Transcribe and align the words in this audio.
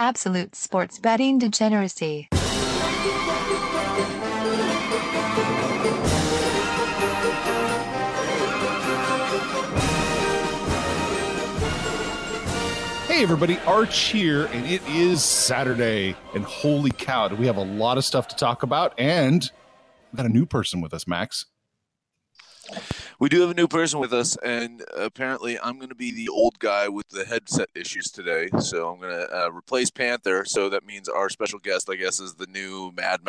Absolute 0.00 0.54
sports 0.54 0.98
betting 0.98 1.38
degeneracy. 1.38 2.28
Hey 13.08 13.22
everybody, 13.22 13.58
Arch 13.66 13.98
here, 14.04 14.46
and 14.46 14.64
it 14.64 14.80
is 14.88 15.22
Saturday, 15.22 16.16
and 16.34 16.44
holy 16.44 16.92
cow, 16.92 17.28
do 17.28 17.36
we 17.36 17.44
have 17.46 17.58
a 17.58 17.62
lot 17.62 17.98
of 17.98 18.04
stuff 18.06 18.26
to 18.28 18.36
talk 18.36 18.62
about, 18.62 18.98
and 18.98 19.50
we 20.10 20.16
got 20.16 20.24
a 20.24 20.30
new 20.30 20.46
person 20.46 20.80
with 20.80 20.94
us, 20.94 21.06
Max. 21.06 21.44
We 23.20 23.28
do 23.28 23.42
have 23.42 23.50
a 23.50 23.54
new 23.54 23.68
person 23.68 24.00
with 24.00 24.14
us, 24.14 24.34
and 24.42 24.82
apparently, 24.96 25.60
I'm 25.60 25.76
going 25.76 25.90
to 25.90 25.94
be 25.94 26.10
the 26.10 26.30
old 26.30 26.58
guy 26.58 26.88
with 26.88 27.06
the 27.10 27.26
headset 27.26 27.68
issues 27.74 28.10
today. 28.10 28.48
So 28.60 28.90
I'm 28.90 28.98
going 28.98 29.12
to 29.12 29.28
uh, 29.30 29.50
replace 29.50 29.90
Panther. 29.90 30.46
So 30.46 30.70
that 30.70 30.86
means 30.86 31.06
our 31.06 31.28
special 31.28 31.58
guest, 31.58 31.90
I 31.90 31.96
guess, 31.96 32.18
is 32.18 32.34
the 32.34 32.46
new 32.46 32.92
Mad 32.96 33.20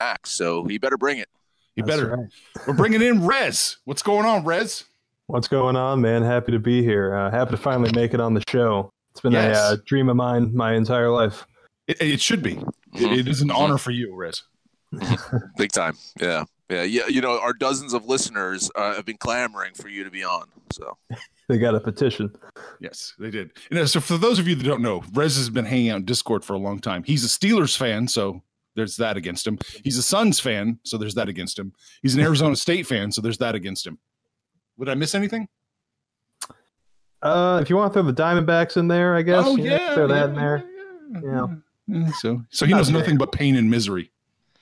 Max. 0.00 0.30
So 0.30 0.64
he 0.64 0.78
better 0.78 0.96
bring 0.96 1.18
it. 1.18 1.28
You 1.74 1.82
better. 1.82 2.16
Right. 2.16 2.66
We're 2.68 2.74
bringing 2.74 3.02
in 3.02 3.26
Rez. 3.26 3.78
What's 3.84 4.02
going 4.02 4.26
on, 4.26 4.44
Rez? 4.44 4.84
What's 5.26 5.48
going 5.48 5.74
on, 5.74 6.00
man? 6.00 6.22
Happy 6.22 6.52
to 6.52 6.60
be 6.60 6.84
here. 6.84 7.12
Uh, 7.12 7.32
happy 7.32 7.50
to 7.50 7.56
finally 7.56 7.90
make 7.92 8.14
it 8.14 8.20
on 8.20 8.34
the 8.34 8.44
show. 8.48 8.90
It's 9.10 9.20
been 9.20 9.32
yes. 9.32 9.56
a 9.56 9.60
uh, 9.60 9.76
dream 9.86 10.08
of 10.08 10.14
mine 10.14 10.54
my 10.54 10.74
entire 10.74 11.10
life. 11.10 11.48
It, 11.88 12.00
it 12.00 12.20
should 12.20 12.44
be. 12.44 12.54
Mm-hmm. 12.54 13.04
It, 13.06 13.18
it 13.18 13.28
is 13.28 13.40
an 13.40 13.48
mm-hmm. 13.48 13.56
honor 13.56 13.78
for 13.78 13.90
you, 13.90 14.14
Rez. 14.14 14.44
Big 15.56 15.72
time. 15.72 15.96
Yeah. 16.20 16.44
Yeah, 16.70 16.84
yeah. 16.84 17.08
You 17.08 17.20
know, 17.20 17.40
our 17.40 17.52
dozens 17.52 17.92
of 17.92 18.06
listeners 18.06 18.70
uh, 18.76 18.94
have 18.94 19.04
been 19.04 19.16
clamoring 19.16 19.74
for 19.74 19.88
you 19.88 20.04
to 20.04 20.10
be 20.10 20.22
on. 20.22 20.46
So 20.72 20.96
they 21.48 21.58
got 21.58 21.74
a 21.74 21.80
petition. 21.80 22.32
Yes, 22.78 23.14
they 23.18 23.30
did. 23.30 23.50
You 23.70 23.78
know, 23.78 23.84
so 23.86 24.00
for 24.00 24.16
those 24.16 24.38
of 24.38 24.46
you 24.46 24.54
that 24.54 24.64
don't 24.64 24.80
know, 24.80 25.02
Rez 25.12 25.36
has 25.36 25.50
been 25.50 25.64
hanging 25.64 25.90
out 25.90 25.96
in 25.96 26.04
Discord 26.04 26.44
for 26.44 26.54
a 26.54 26.58
long 26.58 26.78
time. 26.78 27.02
He's 27.02 27.24
a 27.24 27.28
Steelers 27.28 27.76
fan, 27.76 28.06
so 28.06 28.42
there's 28.76 28.96
that 28.96 29.16
against 29.16 29.46
him. 29.46 29.58
He's 29.82 29.98
a 29.98 30.02
Suns 30.02 30.38
fan, 30.38 30.78
so 30.84 30.96
there's 30.96 31.14
that 31.16 31.28
against 31.28 31.58
him. 31.58 31.72
He's 32.02 32.14
an 32.14 32.20
Arizona 32.20 32.54
State 32.56 32.86
fan, 32.86 33.10
so 33.10 33.20
there's 33.20 33.38
that 33.38 33.56
against 33.56 33.84
him. 33.84 33.98
Would 34.76 34.88
I 34.88 34.94
miss 34.94 35.14
anything? 35.14 35.48
Uh, 37.20 37.58
if 37.60 37.68
you 37.68 37.76
want 37.76 37.92
to 37.92 38.00
throw 38.00 38.10
the 38.10 38.14
Diamondbacks 38.14 38.76
in 38.76 38.88
there, 38.88 39.14
I 39.16 39.22
guess. 39.22 39.44
Oh 39.44 39.56
yeah, 39.56 39.94
throw 39.94 40.06
yeah, 40.06 40.14
that 40.14 40.28
in 40.30 40.36
there. 40.36 40.64
Yeah. 41.22 41.46
yeah. 41.86 42.10
So, 42.12 42.42
so 42.50 42.64
he 42.64 42.72
knows 42.72 42.90
nothing 42.90 43.18
but 43.18 43.32
pain 43.32 43.56
and 43.56 43.68
misery 43.68 44.10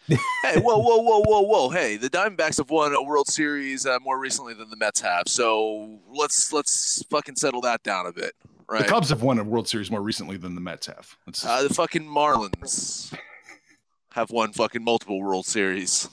hey, 0.09 0.59
whoa, 0.61 0.79
whoa, 0.79 0.99
whoa, 0.99 1.21
whoa, 1.21 1.41
whoa! 1.43 1.69
Hey, 1.69 1.97
the 1.97 2.09
Diamondbacks 2.09 2.57
have 2.59 2.71
won 2.71 2.95
a 2.95 3.03
World 3.03 3.29
Series 3.29 3.85
uh, 3.85 3.99
more 4.01 4.19
recently 4.19 4.55
than 4.55 4.71
the 4.71 4.77
Mets 4.77 5.01
have, 5.01 5.29
so 5.29 5.99
let's 6.09 6.53
let's 6.53 7.03
fucking 7.11 7.37
settle 7.37 7.61
that 7.63 7.83
down 7.83 8.07
a 8.07 8.13
bit, 8.13 8.33
right? 8.69 8.83
The 8.83 8.89
Cubs 8.89 9.11
have 9.11 9.23
won 9.23 9.39
a 9.39 9.45
World 9.45 9.69
Series 9.69 9.91
more 9.91 10.01
recently 10.01 10.37
than 10.37 10.55
the 10.55 10.61
Mets 10.61 10.87
have. 10.87 11.17
Uh, 11.45 11.63
the 11.63 11.75
fucking 11.75 12.05
Marlins 12.05 13.15
have 14.13 14.31
won 14.31 14.53
fucking 14.53 14.83
multiple 14.83 15.21
World 15.21 15.45
Series 15.45 16.09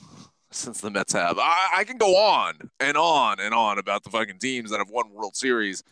since 0.50 0.80
the 0.80 0.90
Mets 0.90 1.14
have. 1.14 1.38
I, 1.38 1.68
I 1.76 1.84
can 1.84 1.96
go 1.96 2.16
on 2.16 2.70
and 2.78 2.96
on 2.96 3.40
and 3.40 3.54
on 3.54 3.78
about 3.78 4.04
the 4.04 4.10
fucking 4.10 4.38
teams 4.38 4.70
that 4.70 4.78
have 4.78 4.90
won 4.90 5.10
World 5.12 5.36
Series 5.36 5.82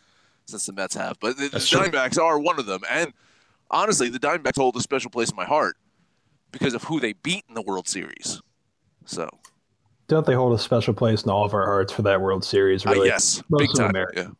since 0.45 0.67
the 0.67 0.73
Mets 0.73 0.93
have, 0.93 1.19
but 1.19 1.37
the, 1.37 1.49
the 1.49 1.57
Diamondbacks 1.57 2.21
are 2.21 2.37
one 2.37 2.59
of 2.59 2.67
them, 2.67 2.81
and 2.89 3.13
honestly, 3.71 4.09
the 4.09 4.19
Diamondbacks 4.19 4.57
hold 4.57 4.75
a 4.75 4.81
special 4.81 5.09
place 5.09 5.31
in 5.31 5.35
my 5.35 5.45
heart 5.45 5.75
because 6.57 6.73
of 6.73 6.85
who 6.85 7.01
they 7.01 7.11
beat 7.11 7.43
in 7.49 7.53
the 7.53 7.61
World 7.61 7.85
Series. 7.85 8.41
So, 9.03 9.29
don't 10.07 10.25
they 10.25 10.33
hold 10.33 10.53
a 10.53 10.57
special 10.57 10.93
place 10.93 11.23
in 11.23 11.29
all 11.29 11.43
of 11.43 11.53
our 11.53 11.65
hearts 11.65 11.91
for 11.91 12.01
that 12.03 12.21
World 12.21 12.45
Series? 12.45 12.85
Uh, 12.85 12.91
really, 12.91 13.09
uh, 13.09 13.13
yes, 13.13 13.43
Most 13.49 13.59
big 13.59 13.69
time. 13.75 13.89
America. 13.89 14.31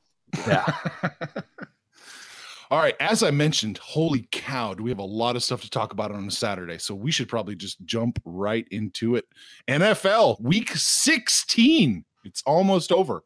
Yeah. 0.48 0.66
yeah. 1.04 1.10
all 2.72 2.80
right. 2.80 2.96
As 3.02 3.22
I 3.22 3.32
mentioned, 3.32 3.80
holy 3.80 4.30
cow, 4.32 4.74
do 4.74 4.84
we 4.84 4.92
have 4.92 5.00
a 5.00 5.04
lot 5.04 5.36
of 5.36 5.44
stuff 5.44 5.62
to 5.64 5.70
talk 5.70 5.92
about 5.92 6.12
on 6.12 6.26
a 6.26 6.32
Saturday? 6.32 6.78
So 6.78 6.96
we 6.96 7.12
should 7.12 7.28
probably 7.28 7.56
just 7.56 7.84
jump 7.84 8.22
right 8.24 8.66
into 8.72 9.16
it. 9.16 9.26
NFL 9.68 10.40
Week 10.40 10.72
16. 10.74 12.06
It's 12.24 12.44
almost 12.46 12.94
over. 12.94 13.24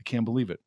I 0.00 0.02
can't 0.04 0.24
believe 0.24 0.48
it. 0.48 0.60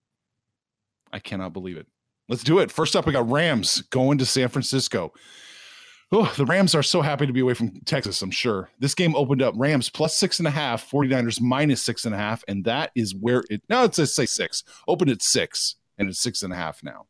I 1.12 1.18
cannot 1.18 1.54
believe 1.54 1.78
it. 1.78 1.88
Let's 2.28 2.44
do 2.44 2.60
it. 2.60 2.72
First 2.72 2.96
up, 2.96 3.08
we 3.08 3.12
got 3.12 3.28
Rams 3.28 3.82
going 3.90 4.20
to 4.20 4.26
San 4.26 4.50
Francisco. 4.50 5.14
Oh, 6.12 6.34
the 6.38 6.46
Rams 6.46 6.74
are 6.74 6.82
so 6.82 7.02
happy 7.02 7.28
to 7.28 7.34
be 7.34 7.42
away 7.42 7.54
from 7.54 7.82
Texas, 7.82 8.22
I'm 8.24 8.32
sure. 8.32 8.70
This 8.80 8.96
game 8.96 9.16
opened 9.16 9.44
up 9.44 9.54
Rams 9.58 9.90
plus 9.90 10.16
six 10.16 10.40
and 10.40 10.48
a 10.48 10.52
half, 10.52 10.90
49ers 10.90 11.40
minus 11.40 11.84
six 11.84 12.06
and 12.06 12.16
a 12.16 12.18
half, 12.18 12.44
and 12.48 12.66
that 12.66 12.92
is 12.96 13.14
where 13.14 13.44
it 13.50 13.62
now 13.70 13.84
it 13.84 13.94
says 13.94 14.14
say 14.14 14.26
six. 14.26 14.64
Opened 14.88 15.12
at 15.12 15.22
six, 15.22 15.76
and 16.00 16.10
it's 16.10 16.20
six 16.20 16.42
and 16.42 16.52
a 16.52 16.56
half 16.56 16.84
now. 16.84 17.06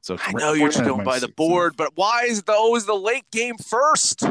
So 0.00 0.16
I 0.20 0.32
know 0.32 0.52
you're 0.52 0.68
just 0.68 0.84
going 0.84 1.02
by 1.02 1.18
the 1.18 1.26
board, 1.26 1.76
but 1.76 1.90
why 1.96 2.26
is 2.28 2.44
the 2.44 2.52
always 2.52 2.86
the 2.86 2.94
late 2.94 3.28
game 3.32 3.56
first? 3.58 4.22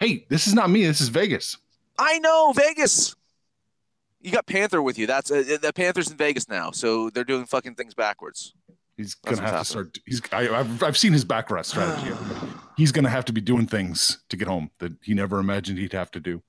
Hey, 0.00 0.26
this 0.28 0.48
is 0.48 0.54
not 0.54 0.70
me. 0.70 0.84
This 0.84 1.00
is 1.00 1.08
Vegas. 1.08 1.56
I 1.96 2.18
know 2.18 2.52
Vegas. 2.56 3.14
You 4.20 4.32
got 4.32 4.46
Panther 4.46 4.82
with 4.82 4.98
you. 4.98 5.06
That's 5.06 5.30
uh, 5.30 5.58
the 5.62 5.72
Panthers 5.72 6.10
in 6.10 6.16
Vegas 6.16 6.48
now, 6.48 6.72
so 6.72 7.10
they're 7.10 7.22
doing 7.22 7.46
fucking 7.46 7.76
things 7.76 7.94
backwards. 7.94 8.54
He's 8.96 9.14
gonna 9.14 9.40
have 9.42 9.60
to 9.60 9.64
start. 9.64 9.98
He's 10.04 10.20
I, 10.32 10.42
have 10.44 10.82
I've 10.82 10.98
seen 10.98 11.12
his 11.12 11.24
back 11.24 11.48
rest 11.52 11.70
strategy. 11.70 12.12
he's 12.76 12.92
gonna 12.92 13.10
have 13.10 13.24
to 13.26 13.32
be 13.32 13.40
doing 13.40 13.66
things 13.66 14.18
to 14.28 14.36
get 14.36 14.48
home 14.48 14.70
that 14.78 14.92
he 15.02 15.14
never 15.14 15.38
imagined 15.38 15.78
he'd 15.78 15.92
have 15.92 16.10
to 16.12 16.20
do. 16.20 16.42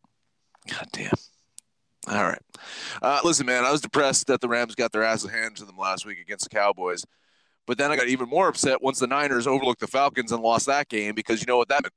God 0.68 0.88
damn. 0.92 1.12
All 2.10 2.24
right. 2.24 2.42
Uh, 3.02 3.20
listen, 3.24 3.46
man, 3.46 3.64
I 3.64 3.72
was 3.72 3.82
depressed 3.82 4.28
that 4.28 4.42
the 4.42 4.48
Rams 4.48 4.76
got 4.76 4.92
their 4.92 5.04
asses 5.04 5.30
handed 5.30 5.58
to 5.58 5.66
them 5.66 5.78
last 5.78 6.06
week 6.06 6.20
against 6.20 6.50
the 6.50 6.56
Cowboys. 6.56 7.06
But 7.68 7.78
then 7.78 7.92
I 7.92 7.96
got 7.96 8.08
even 8.08 8.28
more 8.28 8.48
upset 8.48 8.82
once 8.82 9.00
the 9.00 9.08
Niners 9.08 9.46
overlooked 9.46 9.82
the 9.82 9.88
Falcons 9.88 10.32
and 10.32 10.42
lost 10.42 10.66
that 10.66 10.90
game 10.90 11.14
because 11.14 11.42
you 11.42 11.46
know 11.46 11.58
what 11.58 11.70
that 11.70 11.84
meant? 11.84 11.94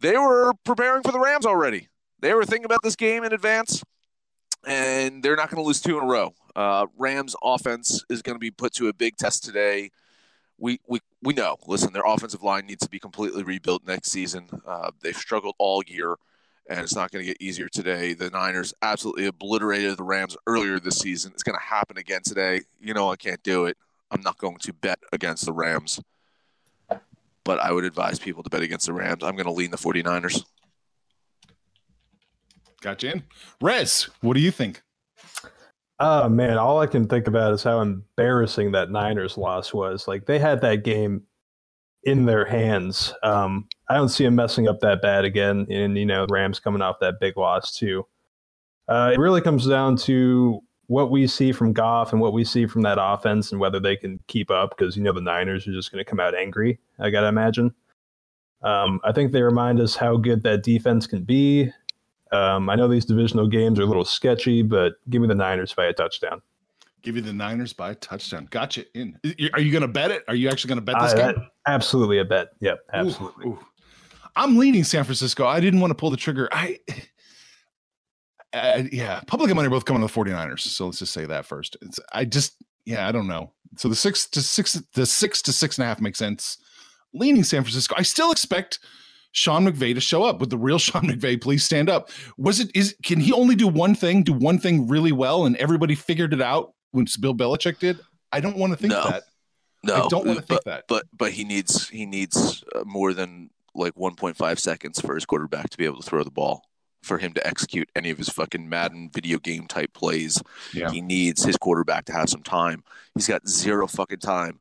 They 0.00 0.16
were 0.16 0.52
preparing 0.64 1.02
for 1.02 1.12
the 1.12 1.20
Rams 1.20 1.46
already. 1.46 1.88
They 2.20 2.34
were 2.34 2.44
thinking 2.44 2.64
about 2.64 2.82
this 2.82 2.96
game 2.96 3.22
in 3.22 3.32
advance, 3.32 3.82
and 4.66 5.22
they're 5.22 5.36
not 5.36 5.50
going 5.50 5.62
to 5.62 5.66
lose 5.66 5.80
two 5.80 5.96
in 5.98 6.04
a 6.04 6.06
row. 6.06 6.34
Uh, 6.54 6.86
Rams 6.98 7.36
offense 7.42 8.04
is 8.10 8.22
going 8.22 8.34
to 8.34 8.40
be 8.40 8.50
put 8.50 8.72
to 8.74 8.88
a 8.88 8.92
big 8.92 9.16
test 9.16 9.44
today. 9.44 9.90
We, 10.58 10.80
we, 10.86 11.00
we 11.22 11.34
know, 11.34 11.56
listen, 11.66 11.92
their 11.92 12.06
offensive 12.06 12.42
line 12.42 12.66
needs 12.66 12.84
to 12.84 12.90
be 12.90 12.98
completely 12.98 13.42
rebuilt 13.42 13.82
next 13.86 14.10
season. 14.10 14.48
Uh, 14.66 14.90
they've 15.00 15.16
struggled 15.16 15.54
all 15.58 15.82
year, 15.86 16.16
and 16.68 16.80
it's 16.80 16.94
not 16.94 17.10
going 17.10 17.24
to 17.24 17.26
get 17.26 17.42
easier 17.42 17.68
today. 17.68 18.14
The 18.14 18.30
Niners 18.30 18.72
absolutely 18.82 19.26
obliterated 19.26 19.96
the 19.96 20.04
Rams 20.04 20.36
earlier 20.46 20.78
this 20.78 20.98
season. 20.98 21.32
It's 21.34 21.42
going 21.42 21.58
to 21.58 21.64
happen 21.64 21.98
again 21.98 22.22
today. 22.22 22.60
You 22.80 22.94
know, 22.94 23.10
I 23.10 23.16
can't 23.16 23.42
do 23.42 23.66
it. 23.66 23.76
I'm 24.10 24.20
not 24.20 24.38
going 24.38 24.58
to 24.58 24.72
bet 24.72 24.98
against 25.12 25.46
the 25.46 25.52
Rams, 25.52 26.00
but 27.44 27.58
I 27.58 27.72
would 27.72 27.84
advise 27.84 28.18
people 28.18 28.42
to 28.42 28.50
bet 28.50 28.62
against 28.62 28.86
the 28.86 28.92
Rams. 28.92 29.24
I'm 29.24 29.34
going 29.34 29.46
to 29.46 29.52
lean 29.52 29.70
the 29.70 29.78
49ers. 29.78 30.44
Gotcha. 32.82 33.12
In. 33.12 33.22
Rez, 33.60 34.10
what 34.20 34.34
do 34.34 34.40
you 34.40 34.50
think? 34.50 34.82
Oh 36.04 36.28
man, 36.28 36.58
all 36.58 36.80
I 36.80 36.88
can 36.88 37.06
think 37.06 37.28
about 37.28 37.52
is 37.54 37.62
how 37.62 37.80
embarrassing 37.80 38.72
that 38.72 38.90
Niners 38.90 39.38
loss 39.38 39.72
was. 39.72 40.08
Like 40.08 40.26
they 40.26 40.40
had 40.40 40.60
that 40.62 40.82
game 40.82 41.22
in 42.02 42.26
their 42.26 42.44
hands. 42.44 43.14
Um, 43.22 43.68
I 43.88 43.94
don't 43.94 44.08
see 44.08 44.24
them 44.24 44.34
messing 44.34 44.66
up 44.66 44.80
that 44.80 45.00
bad 45.00 45.24
again. 45.24 45.64
And 45.70 45.96
you 45.96 46.04
know, 46.04 46.26
Rams 46.28 46.58
coming 46.58 46.82
off 46.82 46.96
that 47.02 47.20
big 47.20 47.36
loss 47.36 47.70
too. 47.70 48.04
Uh, 48.88 49.12
it 49.14 49.20
really 49.20 49.40
comes 49.40 49.64
down 49.64 49.94
to 49.98 50.60
what 50.88 51.12
we 51.12 51.28
see 51.28 51.52
from 51.52 51.72
Goff 51.72 52.10
and 52.10 52.20
what 52.20 52.32
we 52.32 52.42
see 52.42 52.66
from 52.66 52.82
that 52.82 52.98
offense, 53.00 53.52
and 53.52 53.60
whether 53.60 53.78
they 53.78 53.94
can 53.94 54.18
keep 54.26 54.50
up. 54.50 54.76
Because 54.76 54.96
you 54.96 55.04
know 55.04 55.12
the 55.12 55.20
Niners 55.20 55.68
are 55.68 55.72
just 55.72 55.92
going 55.92 56.04
to 56.04 56.10
come 56.10 56.18
out 56.18 56.34
angry. 56.34 56.80
I 56.98 57.10
gotta 57.10 57.28
imagine. 57.28 57.72
Um, 58.62 58.98
I 59.04 59.12
think 59.12 59.30
they 59.30 59.42
remind 59.42 59.78
us 59.78 59.94
how 59.94 60.16
good 60.16 60.42
that 60.42 60.64
defense 60.64 61.06
can 61.06 61.22
be. 61.22 61.70
Um, 62.32 62.70
I 62.70 62.76
know 62.76 62.88
these 62.88 63.04
divisional 63.04 63.46
games 63.46 63.78
are 63.78 63.82
a 63.82 63.86
little 63.86 64.04
sketchy, 64.04 64.62
but 64.62 64.94
give 65.10 65.20
me 65.20 65.28
the 65.28 65.34
Niners 65.34 65.74
by 65.74 65.86
a 65.86 65.92
touchdown. 65.92 66.40
Give 67.02 67.16
you 67.16 67.22
the 67.22 67.32
Niners 67.32 67.72
by 67.72 67.90
a 67.90 67.94
touchdown. 67.94 68.48
Gotcha. 68.50 68.84
In. 68.94 69.18
Are 69.52 69.60
you 69.60 69.72
going 69.72 69.82
to 69.82 69.88
bet 69.88 70.10
it? 70.10 70.24
Are 70.28 70.34
you 70.34 70.48
actually 70.48 70.68
going 70.68 70.78
to 70.78 70.84
bet 70.84 70.96
this 71.00 71.12
uh, 71.12 71.32
game? 71.32 71.46
absolutely 71.66 72.18
a 72.18 72.24
bet. 72.24 72.48
Yep, 72.60 72.78
absolutely. 72.92 73.46
Ooh, 73.46 73.50
ooh. 73.50 73.66
I'm 74.36 74.56
leaning 74.56 74.84
San 74.84 75.04
Francisco. 75.04 75.46
I 75.46 75.60
didn't 75.60 75.80
want 75.80 75.90
to 75.90 75.94
pull 75.94 76.10
the 76.10 76.16
trigger. 76.16 76.48
I, 76.52 76.78
uh, 78.54 78.84
yeah, 78.90 79.20
public 79.26 79.50
and 79.50 79.56
money 79.56 79.66
are 79.66 79.70
both 79.70 79.84
coming 79.84 80.06
to 80.06 80.12
the 80.12 80.20
49ers. 80.20 80.60
So 80.60 80.86
let's 80.86 81.00
just 81.00 81.12
say 81.12 81.26
that 81.26 81.44
first. 81.44 81.76
It's, 81.82 81.98
I 82.12 82.24
just, 82.24 82.62
yeah, 82.86 83.06
I 83.06 83.12
don't 83.12 83.26
know. 83.26 83.52
So 83.76 83.88
the 83.88 83.96
six 83.96 84.28
to 84.30 84.40
six, 84.40 84.74
the 84.94 85.06
six 85.06 85.42
to 85.42 85.52
six 85.52 85.78
and 85.78 85.84
a 85.84 85.88
half 85.88 86.00
makes 86.00 86.18
sense. 86.18 86.58
Leaning 87.12 87.44
San 87.44 87.62
Francisco. 87.62 87.94
I 87.98 88.02
still 88.02 88.32
expect 88.32 88.78
Sean 89.32 89.66
McVay 89.66 89.94
to 89.94 90.00
show 90.00 90.22
up. 90.22 90.40
With 90.40 90.50
the 90.50 90.58
real 90.58 90.78
Sean 90.86 91.02
McVay, 91.02 91.40
please 91.40 91.64
stand 91.64 91.90
up. 91.90 92.10
Was 92.36 92.60
it 92.60 92.70
is 92.74 92.94
can 93.02 93.20
he 93.20 93.32
only 93.32 93.54
do 93.54 93.68
one 93.68 93.94
thing, 93.94 94.22
do 94.22 94.32
one 94.32 94.58
thing 94.58 94.86
really 94.86 95.12
well, 95.12 95.46
and 95.46 95.56
everybody 95.56 95.94
figured 95.94 96.32
it 96.32 96.42
out 96.42 96.74
when 96.92 97.06
Bill 97.20 97.34
Belichick 97.34 97.78
did? 97.78 97.98
I 98.30 98.40
don't 98.40 98.56
want 98.56 98.72
to 98.72 98.76
think 98.78 98.92
no. 98.92 99.04
that. 99.04 99.24
No, 99.84 100.04
I 100.04 100.08
don't 100.08 100.26
want 100.26 100.38
to 100.38 100.44
think 100.44 100.62
that. 100.64 100.84
But 100.88 101.06
but 101.16 101.32
he 101.32 101.44
needs 101.44 101.88
he 101.88 102.06
needs 102.06 102.62
uh, 102.74 102.84
more 102.84 103.12
than 103.12 103.50
like 103.74 103.94
1.5 103.94 104.58
seconds 104.58 105.00
for 105.00 105.14
his 105.14 105.24
quarterback 105.24 105.70
to 105.70 105.78
be 105.78 105.86
able 105.86 106.00
to 106.00 106.08
throw 106.08 106.22
the 106.22 106.30
ball 106.30 106.62
for 107.02 107.18
him 107.18 107.32
to 107.32 107.44
execute 107.46 107.88
any 107.96 108.10
of 108.10 108.18
his 108.18 108.28
fucking 108.28 108.68
Madden 108.68 109.10
video 109.12 109.38
game 109.38 109.66
type 109.66 109.92
plays. 109.92 110.40
Yeah. 110.72 110.90
He 110.90 111.00
needs 111.00 111.44
his 111.44 111.56
quarterback 111.56 112.04
to 112.06 112.12
have 112.12 112.28
some 112.28 112.42
time. 112.42 112.84
He's 113.14 113.26
got 113.26 113.48
zero 113.48 113.86
fucking 113.86 114.20
time. 114.20 114.60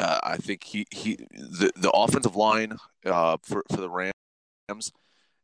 Uh, 0.00 0.18
I 0.22 0.36
think 0.38 0.64
he 0.64 0.86
he 0.90 1.16
the 1.32 1.70
the 1.76 1.90
offensive 1.90 2.36
line 2.36 2.76
uh, 3.04 3.36
for 3.42 3.64
for 3.70 3.76
the 3.76 3.90
Rams 3.90 4.92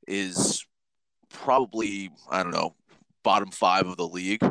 is 0.08 0.64
probably 1.28 2.10
I 2.30 2.42
don't 2.42 2.52
know 2.52 2.74
bottom 3.22 3.50
five 3.50 3.86
of 3.86 3.96
the 3.96 4.06
league. 4.06 4.42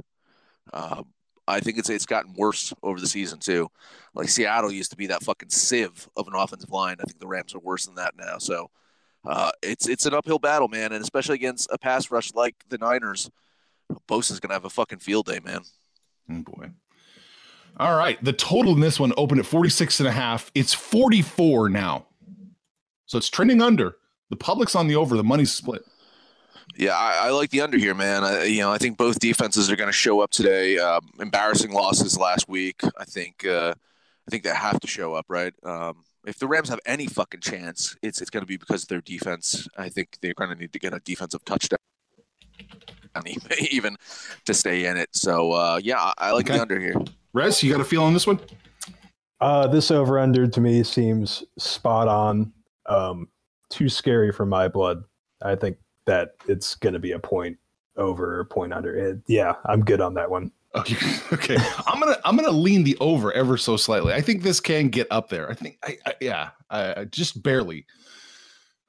Uh, 0.71 1.03
I 1.47 1.59
think 1.59 1.77
it's 1.77 1.89
it's 1.89 2.05
gotten 2.05 2.33
worse 2.33 2.73
over 2.83 2.99
the 2.99 3.07
season 3.07 3.39
too. 3.39 3.69
Like 4.13 4.29
Seattle 4.29 4.71
used 4.71 4.91
to 4.91 4.97
be 4.97 5.07
that 5.07 5.23
fucking 5.23 5.49
sieve 5.49 6.07
of 6.15 6.27
an 6.27 6.35
offensive 6.35 6.71
line. 6.71 6.97
I 6.99 7.03
think 7.03 7.19
the 7.19 7.27
Rams 7.27 7.55
are 7.55 7.59
worse 7.59 7.85
than 7.85 7.95
that 7.95 8.13
now. 8.17 8.37
So 8.37 8.69
uh, 9.25 9.51
it's 9.63 9.87
it's 9.87 10.05
an 10.05 10.13
uphill 10.13 10.39
battle, 10.39 10.67
man, 10.67 10.91
and 10.91 11.01
especially 11.01 11.35
against 11.35 11.69
a 11.71 11.77
pass 11.77 12.11
rush 12.11 12.33
like 12.33 12.55
the 12.69 12.77
Niners. 12.77 13.29
Bosa's 14.07 14.39
gonna 14.39 14.53
have 14.53 14.65
a 14.65 14.69
fucking 14.69 14.99
field 14.99 15.25
day, 15.25 15.39
man. 15.43 15.61
Oh 16.29 16.41
boy. 16.41 16.71
All 17.77 17.95
right. 17.95 18.23
The 18.23 18.33
total 18.33 18.73
in 18.73 18.79
this 18.79 18.99
one 18.99 19.13
opened 19.17 19.39
at 19.39 19.45
46 19.45 19.99
and 19.99 20.07
a 20.07 20.11
half. 20.11 20.51
It's 20.55 20.73
44 20.73 21.69
now. 21.69 22.05
So 23.05 23.17
it's 23.17 23.29
trending 23.29 23.61
under. 23.61 23.97
The 24.29 24.35
public's 24.35 24.75
on 24.75 24.87
the 24.87 24.95
over. 24.95 25.15
The 25.17 25.23
money's 25.23 25.51
split. 25.51 25.83
Yeah, 26.77 26.97
I, 26.97 27.27
I 27.27 27.29
like 27.29 27.51
the 27.51 27.61
under 27.61 27.77
here, 27.77 27.93
man. 27.93 28.23
I, 28.23 28.43
you 28.45 28.59
know, 28.59 28.71
I 28.71 28.77
think 28.77 28.97
both 28.97 29.19
defenses 29.19 29.71
are 29.71 29.75
going 29.75 29.87
to 29.87 29.93
show 29.93 30.19
up 30.19 30.31
today. 30.31 30.77
Um, 30.77 31.09
embarrassing 31.19 31.71
losses 31.71 32.17
last 32.17 32.49
week. 32.49 32.81
I 32.97 33.05
think. 33.05 33.45
Uh, 33.45 33.75
I 34.27 34.31
think 34.31 34.43
they 34.43 34.49
have 34.49 34.79
to 34.79 34.87
show 34.87 35.13
up, 35.13 35.25
right? 35.29 35.53
Um, 35.63 36.03
if 36.25 36.39
the 36.39 36.47
Rams 36.47 36.69
have 36.69 36.79
any 36.85 37.05
fucking 37.05 37.41
chance, 37.41 37.95
it's 38.01 38.21
it's 38.21 38.29
going 38.29 38.41
to 38.41 38.47
be 38.47 38.57
because 38.57 38.83
of 38.83 38.89
their 38.89 39.01
defense. 39.01 39.67
I 39.77 39.89
think 39.89 40.17
they're 40.21 40.33
going 40.33 40.49
to 40.49 40.55
need 40.55 40.73
to 40.73 40.79
get 40.79 40.93
a 40.93 40.99
defensive 40.99 41.45
touchdown, 41.45 41.77
even 43.71 43.95
to 44.45 44.53
stay 44.53 44.85
in 44.85 44.97
it. 44.97 45.09
So 45.13 45.51
uh, 45.51 45.79
yeah, 45.83 45.99
I, 45.99 46.13
I 46.17 46.31
like 46.31 46.47
okay. 46.47 46.55
the 46.55 46.61
under 46.61 46.79
here. 46.79 46.95
Rez, 47.35 47.61
you 47.61 47.69
got 47.69 47.81
a 47.81 47.83
feel 47.83 48.03
on 48.03 48.13
this 48.13 48.25
one? 48.25 48.39
Uh, 49.41 49.67
this 49.67 49.91
over 49.91 50.17
under 50.17 50.47
to 50.47 50.61
me 50.61 50.83
seems 50.83 51.43
spot 51.59 52.07
on. 52.07 52.53
Um, 52.85 53.27
too 53.69 53.89
scary 53.89 54.31
for 54.31 54.45
my 54.45 54.69
blood. 54.69 55.03
I 55.41 55.55
think 55.55 55.75
that 56.05 56.35
it's 56.47 56.75
going 56.75 56.93
to 56.93 56.99
be 56.99 57.11
a 57.11 57.19
point 57.19 57.57
over, 57.97 58.45
point 58.45 58.71
under. 58.71 58.95
It, 58.95 59.19
yeah, 59.27 59.55
I'm 59.65 59.83
good 59.83 59.99
on 59.99 60.13
that 60.15 60.31
one. 60.31 60.51
Okay, 60.75 60.97
okay. 61.31 61.57
I'm 61.87 62.01
gonna 62.01 62.17
I'm 62.25 62.35
gonna 62.35 62.51
lean 62.51 62.83
the 62.83 62.97
over 62.99 63.31
ever 63.31 63.55
so 63.55 63.77
slightly. 63.77 64.13
I 64.13 64.19
think 64.19 64.43
this 64.43 64.59
can 64.59 64.89
get 64.89 65.07
up 65.09 65.29
there. 65.29 65.49
I 65.49 65.53
think, 65.53 65.77
I, 65.85 65.97
I 66.05 66.13
yeah, 66.19 66.49
I, 66.69 67.05
just 67.05 67.41
barely. 67.41 67.85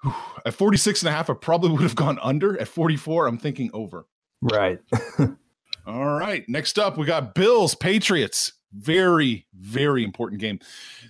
Whew. 0.03 0.13
At 0.45 0.55
46 0.55 1.03
and 1.03 1.09
a 1.11 1.13
half, 1.13 1.31
I 1.31 1.35
probably 1.35 1.71
would 1.71 1.83
have 1.83 1.95
gone 1.95 2.19
under. 2.23 2.61
At 2.61 2.67
44, 2.67 3.29
I'm 3.29 3.39
thinking 3.39 3.71
over. 3.73 4.05
Right. 4.43 4.81
All 5.87 6.15
right. 6.19 6.45
Next 6.49 6.79
up, 6.79 6.99
we 6.99 7.07
got 7.07 7.35
Bills 7.35 7.77
Patriots. 7.77 8.53
Very, 8.73 9.47
very 9.55 10.03
important 10.03 10.41
game. 10.41 10.59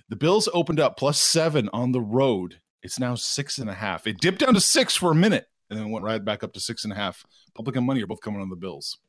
The 0.09 0.15
Bills 0.15 0.47
opened 0.53 0.79
up 0.79 0.97
plus 0.97 1.19
seven 1.19 1.67
on 1.73 1.91
the 1.91 2.01
road. 2.01 2.59
It's 2.83 2.99
now 2.99 3.15
six 3.15 3.57
and 3.57 3.69
a 3.69 3.73
half. 3.73 4.05
It 4.05 4.19
dipped 4.19 4.39
down 4.39 4.53
to 4.53 4.61
six 4.61 4.95
for 4.95 5.11
a 5.11 5.15
minute 5.15 5.47
and 5.69 5.79
then 5.79 5.89
went 5.89 6.05
right 6.05 6.23
back 6.23 6.43
up 6.43 6.53
to 6.53 6.59
six 6.59 6.83
and 6.83 6.93
a 6.93 6.95
half. 6.95 7.25
Public 7.55 7.75
and 7.75 7.85
money 7.85 8.03
are 8.03 8.07
both 8.07 8.21
coming 8.21 8.39
on 8.39 8.49
the 8.49 8.55
Bills. 8.55 8.99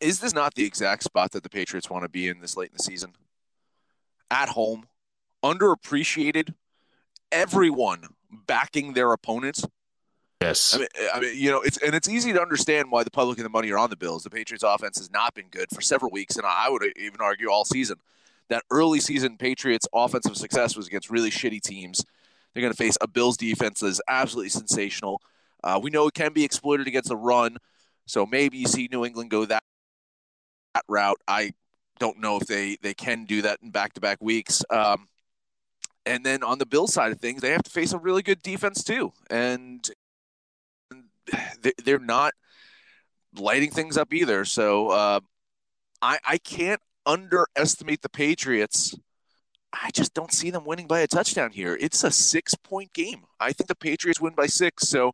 Is 0.00 0.20
this 0.20 0.34
not 0.34 0.54
the 0.54 0.64
exact 0.64 1.02
spot 1.02 1.32
that 1.32 1.42
the 1.42 1.48
Patriots 1.48 1.90
want 1.90 2.04
to 2.04 2.08
be 2.08 2.28
in 2.28 2.40
this 2.40 2.56
late 2.56 2.70
in 2.70 2.76
the 2.76 2.82
season? 2.82 3.14
At 4.30 4.50
home, 4.50 4.86
underappreciated, 5.42 6.54
everyone 7.32 8.04
backing 8.46 8.92
their 8.92 9.12
opponents. 9.12 9.64
Yes. 10.40 10.74
I 10.74 10.78
mean, 10.78 10.88
I 11.14 11.20
mean, 11.20 11.32
you 11.36 11.50
know, 11.50 11.60
it's 11.62 11.78
and 11.78 11.94
it's 11.94 12.08
easy 12.08 12.32
to 12.32 12.40
understand 12.40 12.90
why 12.90 13.02
the 13.02 13.10
public 13.10 13.38
and 13.38 13.44
the 13.44 13.50
money 13.50 13.70
are 13.72 13.78
on 13.78 13.90
the 13.90 13.96
Bills. 13.96 14.22
The 14.22 14.30
Patriots 14.30 14.62
offense 14.62 14.98
has 14.98 15.10
not 15.10 15.34
been 15.34 15.48
good 15.50 15.68
for 15.74 15.80
several 15.80 16.12
weeks, 16.12 16.36
and 16.36 16.46
I 16.46 16.68
would 16.68 16.84
even 16.96 17.20
argue 17.20 17.50
all 17.50 17.64
season. 17.64 17.96
That 18.48 18.62
early 18.70 19.00
season 19.00 19.36
Patriots 19.36 19.86
offensive 19.92 20.36
success 20.36 20.76
was 20.76 20.86
against 20.86 21.10
really 21.10 21.30
shitty 21.30 21.60
teams. 21.60 22.04
They're 22.54 22.60
going 22.60 22.72
to 22.72 22.76
face 22.76 22.96
a 23.00 23.08
Bills 23.08 23.36
defense 23.36 23.80
that 23.80 23.88
is 23.88 24.00
absolutely 24.08 24.48
sensational. 24.50 25.20
Uh, 25.62 25.78
we 25.82 25.90
know 25.90 26.06
it 26.06 26.14
can 26.14 26.32
be 26.32 26.44
exploited 26.44 26.86
against 26.86 27.08
the 27.08 27.16
run, 27.16 27.58
so 28.06 28.24
maybe 28.24 28.58
you 28.58 28.66
see 28.66 28.88
New 28.90 29.04
England 29.04 29.30
go 29.30 29.44
that, 29.44 29.62
that 30.74 30.84
route. 30.88 31.20
I 31.26 31.52
don't 31.98 32.20
know 32.20 32.36
if 32.36 32.46
they 32.46 32.78
they 32.80 32.94
can 32.94 33.24
do 33.24 33.42
that 33.42 33.58
in 33.60 33.70
back 33.70 33.94
to 33.94 34.00
back 34.00 34.18
weeks. 34.20 34.64
Um, 34.70 35.08
and 36.06 36.24
then 36.24 36.44
on 36.44 36.58
the 36.58 36.64
Bill 36.64 36.86
side 36.86 37.10
of 37.10 37.20
things, 37.20 37.42
they 37.42 37.50
have 37.50 37.64
to 37.64 37.70
face 37.70 37.92
a 37.92 37.98
really 37.98 38.22
good 38.22 38.40
defense 38.40 38.84
too, 38.84 39.12
and 39.28 39.90
they're 41.84 41.98
not 41.98 42.34
lighting 43.36 43.70
things 43.70 43.96
up 43.96 44.12
either. 44.12 44.44
So 44.44 44.88
uh, 44.88 45.20
I 46.02 46.18
I 46.26 46.38
can't 46.38 46.80
underestimate 47.06 48.02
the 48.02 48.08
Patriots. 48.08 48.94
I 49.72 49.90
just 49.92 50.14
don't 50.14 50.32
see 50.32 50.50
them 50.50 50.64
winning 50.64 50.86
by 50.86 51.00
a 51.00 51.06
touchdown 51.06 51.50
here. 51.50 51.76
It's 51.80 52.02
a 52.02 52.10
six 52.10 52.54
point 52.54 52.92
game. 52.92 53.24
I 53.38 53.52
think 53.52 53.68
the 53.68 53.74
Patriots 53.74 54.20
win 54.20 54.34
by 54.34 54.46
six. 54.46 54.88
So 54.88 55.12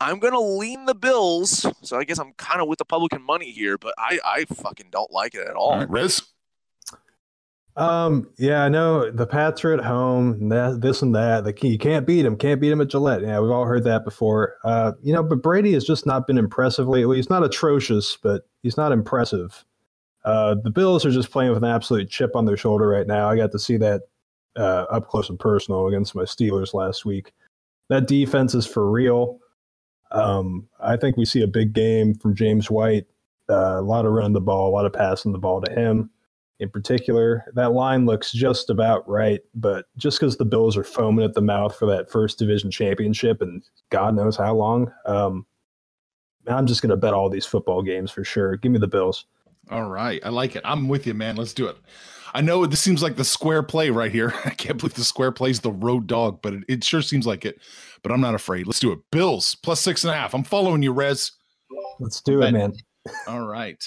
I'm 0.00 0.18
going 0.18 0.32
to 0.32 0.40
lean 0.40 0.86
the 0.86 0.94
Bills. 0.94 1.66
So 1.82 1.98
I 1.98 2.04
guess 2.04 2.18
I'm 2.18 2.32
kind 2.32 2.60
of 2.60 2.68
with 2.68 2.78
the 2.78 2.84
Publican 2.84 3.22
money 3.22 3.52
here, 3.52 3.78
but 3.78 3.94
I, 3.98 4.18
I 4.24 4.44
fucking 4.46 4.88
don't 4.90 5.12
like 5.12 5.34
it 5.34 5.46
at 5.46 5.54
all. 5.54 5.72
all 5.72 5.78
right, 5.78 5.90
Rez? 5.90 6.22
Um, 7.74 8.28
yeah, 8.36 8.64
I 8.64 8.68
know 8.68 9.10
the 9.10 9.26
Pats 9.26 9.64
are 9.64 9.72
at 9.72 9.82
home, 9.82 10.50
that, 10.50 10.82
this 10.82 11.00
and 11.00 11.14
that. 11.14 11.44
The 11.44 11.54
you 11.66 11.78
can't 11.78 12.06
beat 12.06 12.22
them, 12.22 12.36
can't 12.36 12.60
beat 12.60 12.68
them 12.68 12.82
at 12.82 12.88
Gillette. 12.88 13.22
Yeah, 13.22 13.40
we've 13.40 13.50
all 13.50 13.64
heard 13.64 13.84
that 13.84 14.04
before. 14.04 14.56
Uh, 14.62 14.92
you 15.02 15.12
know, 15.12 15.22
but 15.22 15.42
Brady 15.42 15.72
has 15.72 15.84
just 15.84 16.04
not 16.04 16.26
been 16.26 16.36
impressive 16.36 16.86
lately. 16.86 17.16
He's 17.16 17.30
not 17.30 17.44
atrocious, 17.44 18.18
but 18.22 18.46
he's 18.62 18.76
not 18.76 18.92
impressive. 18.92 19.64
Uh, 20.24 20.54
the 20.62 20.70
Bills 20.70 21.06
are 21.06 21.10
just 21.10 21.30
playing 21.30 21.50
with 21.50 21.64
an 21.64 21.70
absolute 21.70 22.10
chip 22.10 22.36
on 22.36 22.44
their 22.44 22.58
shoulder 22.58 22.86
right 22.86 23.06
now. 23.06 23.28
I 23.28 23.36
got 23.36 23.52
to 23.52 23.58
see 23.58 23.78
that 23.78 24.02
uh, 24.56 24.84
up 24.90 25.08
close 25.08 25.30
and 25.30 25.38
personal 25.38 25.88
against 25.88 26.14
my 26.14 26.24
Steelers 26.24 26.74
last 26.74 27.06
week. 27.06 27.32
That 27.88 28.06
defense 28.06 28.54
is 28.54 28.66
for 28.66 28.90
real. 28.90 29.38
Um, 30.12 30.68
I 30.78 30.98
think 30.98 31.16
we 31.16 31.24
see 31.24 31.42
a 31.42 31.48
big 31.48 31.72
game 31.72 32.14
from 32.14 32.34
James 32.34 32.70
White. 32.70 33.06
Uh, 33.48 33.78
a 33.78 33.82
lot 33.82 34.04
of 34.04 34.12
running 34.12 34.34
the 34.34 34.40
ball, 34.40 34.68
a 34.68 34.74
lot 34.74 34.86
of 34.86 34.92
passing 34.92 35.32
the 35.32 35.38
ball 35.38 35.62
to 35.62 35.72
him 35.72 36.10
in 36.62 36.70
particular. 36.70 37.44
That 37.54 37.72
line 37.72 38.06
looks 38.06 38.32
just 38.32 38.70
about 38.70 39.06
right, 39.08 39.40
but 39.54 39.86
just 39.96 40.18
because 40.18 40.36
the 40.36 40.44
Bills 40.44 40.76
are 40.76 40.84
foaming 40.84 41.24
at 41.24 41.34
the 41.34 41.40
mouth 41.40 41.76
for 41.76 41.86
that 41.86 42.10
first 42.10 42.38
division 42.38 42.70
championship 42.70 43.42
and 43.42 43.62
God 43.90 44.14
knows 44.14 44.36
how 44.36 44.54
long, 44.54 44.90
um, 45.06 45.44
I'm 46.46 46.66
just 46.66 46.82
going 46.82 46.90
to 46.90 46.96
bet 46.96 47.14
all 47.14 47.28
these 47.28 47.46
football 47.46 47.82
games 47.82 48.10
for 48.10 48.24
sure. 48.24 48.56
Give 48.56 48.72
me 48.72 48.78
the 48.78 48.88
Bills. 48.88 49.26
All 49.70 49.88
right. 49.88 50.20
I 50.24 50.30
like 50.30 50.56
it. 50.56 50.62
I'm 50.64 50.88
with 50.88 51.06
you, 51.06 51.14
man. 51.14 51.36
Let's 51.36 51.54
do 51.54 51.66
it. 51.66 51.76
I 52.34 52.40
know 52.40 52.64
this 52.64 52.80
seems 52.80 53.02
like 53.02 53.16
the 53.16 53.24
square 53.24 53.62
play 53.62 53.90
right 53.90 54.10
here. 54.10 54.34
I 54.44 54.50
can't 54.50 54.78
believe 54.78 54.94
the 54.94 55.04
square 55.04 55.32
plays 55.32 55.60
the 55.60 55.70
road 55.70 56.06
dog, 56.06 56.40
but 56.42 56.54
it, 56.54 56.64
it 56.68 56.84
sure 56.84 57.02
seems 57.02 57.26
like 57.26 57.44
it. 57.44 57.60
But 58.02 58.12
I'm 58.12 58.20
not 58.20 58.34
afraid. 58.34 58.66
Let's 58.66 58.80
do 58.80 58.92
it. 58.92 59.00
Bills 59.10 59.54
plus 59.56 59.80
six 59.80 60.04
and 60.04 60.12
a 60.12 60.14
half. 60.14 60.34
I'm 60.34 60.44
following 60.44 60.82
you, 60.82 60.92
Rez. 60.92 61.32
Let's 62.00 62.20
do 62.20 62.42
it, 62.42 62.52
man. 62.52 62.72
All 63.26 63.46
right. 63.46 63.84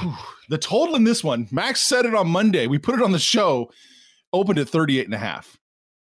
Whew. 0.00 0.14
The 0.48 0.58
total 0.58 0.94
in 0.96 1.04
this 1.04 1.22
one, 1.22 1.46
Max 1.50 1.80
said 1.80 2.06
it 2.06 2.14
on 2.14 2.28
Monday. 2.28 2.66
We 2.66 2.78
put 2.78 2.94
it 2.94 3.02
on 3.02 3.12
the 3.12 3.18
show, 3.18 3.70
opened 4.32 4.58
at 4.58 4.68
38 4.68 5.04
and 5.04 5.14
a 5.14 5.18
half. 5.18 5.58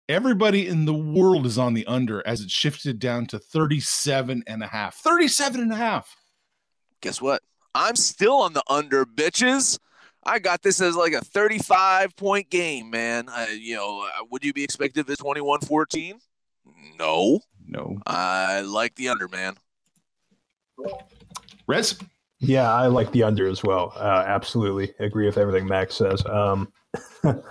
Everybody 0.09 0.69
in 0.69 0.85
the 0.85 0.95
world 0.95 1.47
is 1.47 1.59
on 1.59 1.75
the 1.75 1.87
under 1.87 2.25
as 2.26 2.40
it 2.40 2.50
shifted 2.50 2.99
down 2.99 3.26
to 3.26 3.38
37 3.38 4.45
and 4.47 4.62
a 4.62 4.66
half. 4.66 4.97
37 4.97 5.61
and 5.61 5.73
a 5.73 5.76
half. 5.76 6.14
Guess 7.00 7.21
what? 7.21 7.43
I'm 7.75 7.97
still 7.97 8.35
on 8.35 8.52
the 8.52 8.62
under, 8.69 9.05
bitches. 9.05 9.78
I 10.25 10.38
got 10.38 10.62
this 10.62 10.81
as 10.81 10.97
like 10.97 11.12
a 11.12 11.21
35 11.21 12.16
point 12.16 12.50
game, 12.50 12.90
man. 12.90 13.28
you 13.52 13.76
know, 13.76 14.02
uh, 14.02 14.25
would 14.31 14.45
you 14.45 14.52
be 14.52 14.64
expected 14.64 15.09
at 15.09 15.19
21 15.19 15.61
14? 15.61 16.19
No, 16.99 17.40
No. 17.66 17.99
I 18.07 18.61
like 18.62 18.95
the 18.95 19.09
under, 19.09 19.28
man. 19.28 19.57
Rez? 21.66 21.99
Yeah, 22.38 22.73
I 22.73 22.87
like 22.88 23.11
the 23.12 23.23
under 23.23 23.49
as 23.49 23.62
well. 23.62 23.93
Uh, 23.97 24.25
absolutely 24.26 24.93
agree 24.99 25.26
with 25.26 25.38
everything 25.38 25.66
Max 25.66 25.95
says. 25.95 26.25
Um, 26.26 26.73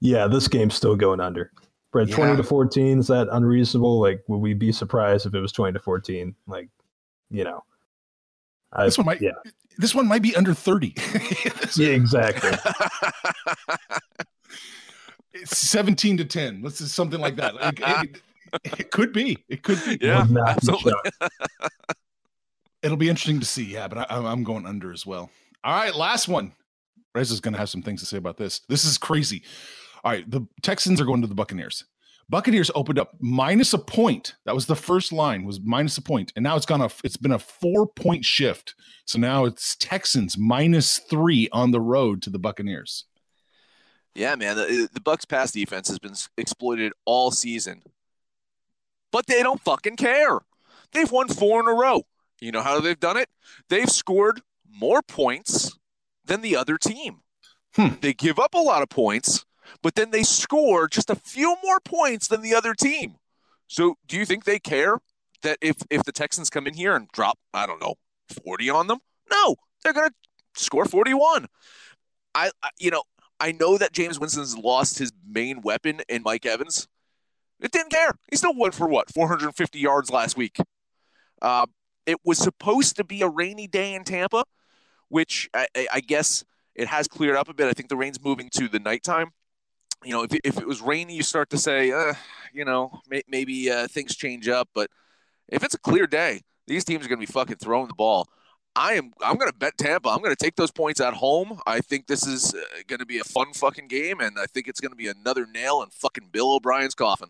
yeah, 0.00 0.26
this 0.26 0.48
game's 0.48 0.74
still 0.74 0.96
going 0.96 1.20
under. 1.20 1.52
Brett, 1.92 2.08
Yeah. 2.08 2.16
twenty 2.16 2.36
to 2.36 2.42
fourteen 2.42 2.98
is 2.98 3.06
that 3.08 3.28
unreasonable? 3.32 4.00
Like, 4.00 4.22
would 4.26 4.38
we 4.38 4.54
be 4.54 4.72
surprised 4.72 5.26
if 5.26 5.34
it 5.34 5.40
was 5.40 5.52
twenty 5.52 5.74
to 5.74 5.78
fourteen? 5.78 6.34
Like, 6.46 6.68
you 7.30 7.44
know, 7.44 7.62
I, 8.72 8.86
This 8.86 8.98
one 8.98 9.06
might 9.06 9.20
yeah, 9.20 9.32
this 9.78 9.94
one 9.94 10.06
might 10.08 10.22
be 10.22 10.34
under 10.34 10.54
30. 10.54 10.94
yeah, 11.76 11.88
exactly. 11.90 12.50
it's 15.32 15.56
17 15.58 16.16
to 16.18 16.24
10. 16.24 16.62
Let's 16.62 16.78
just 16.78 16.94
something 16.94 17.20
like 17.20 17.36
that. 17.36 17.54
Like, 17.54 17.80
it, 17.80 18.22
it 18.78 18.90
could 18.90 19.12
be. 19.12 19.38
It 19.48 19.62
could 19.62 19.78
be. 19.86 19.98
yeah, 20.00 20.22
Would 20.22 20.34
be 20.34 20.40
absolutely. 20.46 20.92
It'll 22.82 22.96
be 22.96 23.08
interesting 23.08 23.40
to 23.40 23.46
see. 23.46 23.64
Yeah, 23.64 23.88
but 23.88 23.98
I, 23.98 24.14
I'm- 24.14 24.26
I'm 24.26 24.42
going 24.44 24.66
under 24.66 24.92
as 24.92 25.06
well. 25.06 25.30
All 25.64 25.74
right, 25.74 25.94
last 25.94 26.28
one. 26.28 26.52
Rez 27.14 27.30
is 27.30 27.40
going 27.40 27.52
to 27.52 27.58
have 27.60 27.68
some 27.70 27.82
things 27.82 28.00
to 28.00 28.06
say 28.06 28.16
about 28.16 28.36
this. 28.38 28.60
This 28.68 28.84
is 28.84 28.96
crazy. 28.98 29.42
All 30.02 30.10
right, 30.12 30.28
the 30.30 30.46
Texans 30.62 31.00
are 31.00 31.04
going 31.04 31.20
to 31.20 31.26
the 31.28 31.34
Buccaneers. 31.34 31.84
Buccaneers 32.28 32.70
opened 32.74 32.98
up 32.98 33.12
minus 33.20 33.74
a 33.74 33.78
point. 33.78 34.34
That 34.46 34.54
was 34.54 34.64
the 34.66 34.74
first 34.76 35.12
line 35.12 35.44
was 35.44 35.60
minus 35.62 35.98
a 35.98 36.02
point, 36.02 36.32
and 36.34 36.42
now 36.42 36.56
it's 36.56 36.64
gone 36.66 36.80
a. 36.80 36.88
It's 37.04 37.18
been 37.18 37.32
a 37.32 37.38
four 37.38 37.86
point 37.86 38.24
shift. 38.24 38.74
So 39.04 39.18
now 39.18 39.44
it's 39.44 39.76
Texans 39.76 40.38
minus 40.38 40.98
three 40.98 41.48
on 41.52 41.70
the 41.72 41.80
road 41.80 42.22
to 42.22 42.30
the 42.30 42.38
Buccaneers. 42.38 43.04
Yeah, 44.14 44.34
man. 44.36 44.56
The, 44.56 44.88
the 44.92 45.00
Bucks 45.00 45.24
pass 45.26 45.52
defense 45.52 45.88
has 45.88 45.98
been 45.98 46.14
exploited 46.38 46.92
all 47.04 47.30
season, 47.30 47.82
but 49.10 49.26
they 49.26 49.42
don't 49.42 49.60
fucking 49.60 49.96
care. 49.96 50.40
They've 50.92 51.10
won 51.10 51.28
four 51.28 51.60
in 51.60 51.66
a 51.68 51.74
row. 51.74 52.02
You 52.42 52.50
know 52.50 52.62
how 52.62 52.80
they've 52.80 52.98
done 52.98 53.16
it? 53.16 53.28
They've 53.68 53.88
scored 53.88 54.42
more 54.68 55.00
points 55.00 55.78
than 56.24 56.40
the 56.40 56.56
other 56.56 56.76
team. 56.76 57.20
Hmm. 57.76 57.94
They 58.00 58.12
give 58.12 58.40
up 58.40 58.54
a 58.54 58.58
lot 58.58 58.82
of 58.82 58.88
points, 58.88 59.44
but 59.80 59.94
then 59.94 60.10
they 60.10 60.24
score 60.24 60.88
just 60.88 61.08
a 61.08 61.14
few 61.14 61.56
more 61.62 61.78
points 61.78 62.26
than 62.26 62.42
the 62.42 62.52
other 62.52 62.74
team. 62.74 63.14
So, 63.68 63.94
do 64.08 64.16
you 64.16 64.26
think 64.26 64.42
they 64.44 64.58
care 64.58 64.98
that 65.42 65.58
if 65.62 65.76
if 65.88 66.02
the 66.02 66.10
Texans 66.10 66.50
come 66.50 66.66
in 66.66 66.74
here 66.74 66.96
and 66.96 67.06
drop, 67.12 67.38
I 67.54 67.64
don't 67.64 67.80
know, 67.80 67.94
40 68.44 68.70
on 68.70 68.88
them? 68.88 68.98
No, 69.30 69.54
they're 69.84 69.92
going 69.92 70.10
to 70.10 70.60
score 70.60 70.84
41. 70.84 71.46
I, 72.34 72.50
I 72.60 72.70
you 72.78 72.90
know, 72.90 73.04
I 73.38 73.52
know 73.52 73.78
that 73.78 73.92
Jameis 73.92 74.20
Winston's 74.20 74.58
lost 74.58 74.98
his 74.98 75.12
main 75.24 75.60
weapon 75.62 76.00
in 76.08 76.22
Mike 76.24 76.44
Evans. 76.44 76.88
It 77.60 77.70
didn't 77.70 77.92
care. 77.92 78.12
He 78.30 78.36
still 78.36 78.54
went 78.56 78.74
for 78.74 78.88
what 78.88 79.14
450 79.14 79.78
yards 79.78 80.10
last 80.10 80.36
week. 80.36 80.58
Uh, 81.40 81.66
it 82.06 82.18
was 82.24 82.38
supposed 82.38 82.96
to 82.96 83.04
be 83.04 83.22
a 83.22 83.28
rainy 83.28 83.66
day 83.66 83.94
in 83.94 84.04
Tampa, 84.04 84.44
which 85.08 85.48
I, 85.54 85.66
I, 85.92 86.00
guess 86.00 86.44
it 86.74 86.88
has 86.88 87.06
cleared 87.06 87.36
up 87.36 87.48
a 87.48 87.54
bit. 87.54 87.68
I 87.68 87.72
think 87.72 87.88
the 87.88 87.96
rain's 87.96 88.22
moving 88.22 88.48
to 88.54 88.68
the 88.68 88.78
nighttime. 88.78 89.32
You 90.04 90.12
know, 90.12 90.22
if, 90.24 90.32
if 90.44 90.58
it 90.58 90.66
was 90.66 90.80
rainy, 90.80 91.14
you 91.14 91.22
start 91.22 91.50
to 91.50 91.58
say, 91.58 91.92
uh, 91.92 92.14
you 92.52 92.64
know, 92.64 93.00
may, 93.08 93.22
maybe 93.28 93.70
uh, 93.70 93.86
things 93.86 94.16
change 94.16 94.48
up. 94.48 94.68
But 94.74 94.90
if 95.48 95.62
it's 95.62 95.74
a 95.74 95.78
clear 95.78 96.06
day, 96.06 96.42
these 96.66 96.84
teams 96.84 97.04
are 97.04 97.08
going 97.08 97.20
to 97.20 97.26
be 97.26 97.32
fucking 97.32 97.56
throwing 97.56 97.88
the 97.88 97.94
ball. 97.94 98.28
I 98.74 98.94
am. 98.94 99.12
I'm 99.22 99.36
going 99.36 99.50
to 99.50 99.56
bet 99.56 99.76
Tampa. 99.76 100.08
I'm 100.08 100.22
going 100.22 100.34
to 100.34 100.44
take 100.44 100.56
those 100.56 100.70
points 100.70 101.00
at 101.00 101.12
home. 101.12 101.60
I 101.66 101.80
think 101.80 102.06
this 102.06 102.26
is 102.26 102.54
uh, 102.54 102.58
going 102.86 103.00
to 103.00 103.06
be 103.06 103.18
a 103.18 103.24
fun 103.24 103.52
fucking 103.52 103.88
game, 103.88 104.20
and 104.20 104.38
I 104.38 104.46
think 104.46 104.66
it's 104.66 104.80
going 104.80 104.92
to 104.92 104.96
be 104.96 105.08
another 105.08 105.46
nail 105.46 105.82
in 105.82 105.90
fucking 105.90 106.30
Bill 106.32 106.54
O'Brien's 106.54 106.94
coffin. 106.94 107.28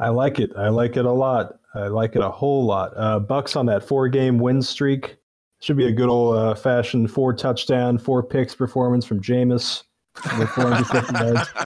I 0.00 0.08
like 0.08 0.40
it. 0.40 0.50
I 0.56 0.70
like 0.70 0.96
it 0.96 1.04
a 1.04 1.12
lot. 1.12 1.58
I 1.74 1.86
like 1.88 2.16
it 2.16 2.22
a 2.22 2.30
whole 2.30 2.64
lot. 2.64 2.92
Uh, 2.96 3.20
Bucks 3.20 3.54
on 3.54 3.66
that 3.66 3.84
four 3.84 4.08
game 4.08 4.38
win 4.38 4.62
streak. 4.62 5.18
Should 5.60 5.76
be 5.76 5.86
a 5.86 5.92
good 5.92 6.08
old 6.08 6.36
uh, 6.36 6.54
fashioned 6.54 7.10
four 7.10 7.34
touchdown, 7.34 7.98
four 7.98 8.22
picks 8.22 8.54
performance 8.54 9.04
from 9.04 9.20
Jameis 9.20 9.82
with 10.38 10.48
450 10.50 11.24
yards. 11.24 11.48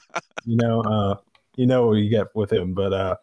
You 0.47 0.59
know, 0.59 0.83
uh, 0.83 1.17
you 1.57 1.65
know 1.65 1.87
what 1.87 1.95
you 1.95 2.11
get 2.11 2.27
with 2.35 2.53
him. 2.53 2.75
But 2.75 2.93
uh, 2.93 3.17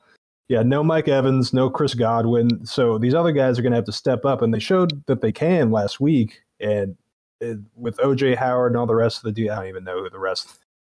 yeah, 0.47 0.63
no 0.63 0.83
Mike 0.83 1.07
Evans, 1.07 1.53
no 1.53 1.69
Chris 1.69 1.93
Godwin. 1.93 2.65
So 2.65 2.97
these 2.97 3.13
other 3.13 3.31
guys 3.31 3.59
are 3.59 3.61
going 3.61 3.73
to 3.73 3.77
have 3.77 3.85
to 3.85 3.91
step 3.91 4.25
up, 4.25 4.41
and 4.41 4.51
they 4.51 4.57
showed 4.57 5.03
that 5.05 5.21
they 5.21 5.31
can 5.31 5.69
last 5.69 5.99
week. 5.99 6.41
And 6.59 6.95
it, 7.41 7.59
with 7.75 7.97
OJ 7.97 8.37
Howard 8.37 8.71
and 8.71 8.77
all 8.79 8.87
the 8.87 8.95
rest 8.95 9.17
of 9.17 9.23
the 9.23 9.31
deal, 9.31 9.53
I 9.53 9.57
don't 9.57 9.67
even 9.67 9.83
know 9.83 10.01
who 10.01 10.09
the 10.09 10.17
rest 10.17 10.47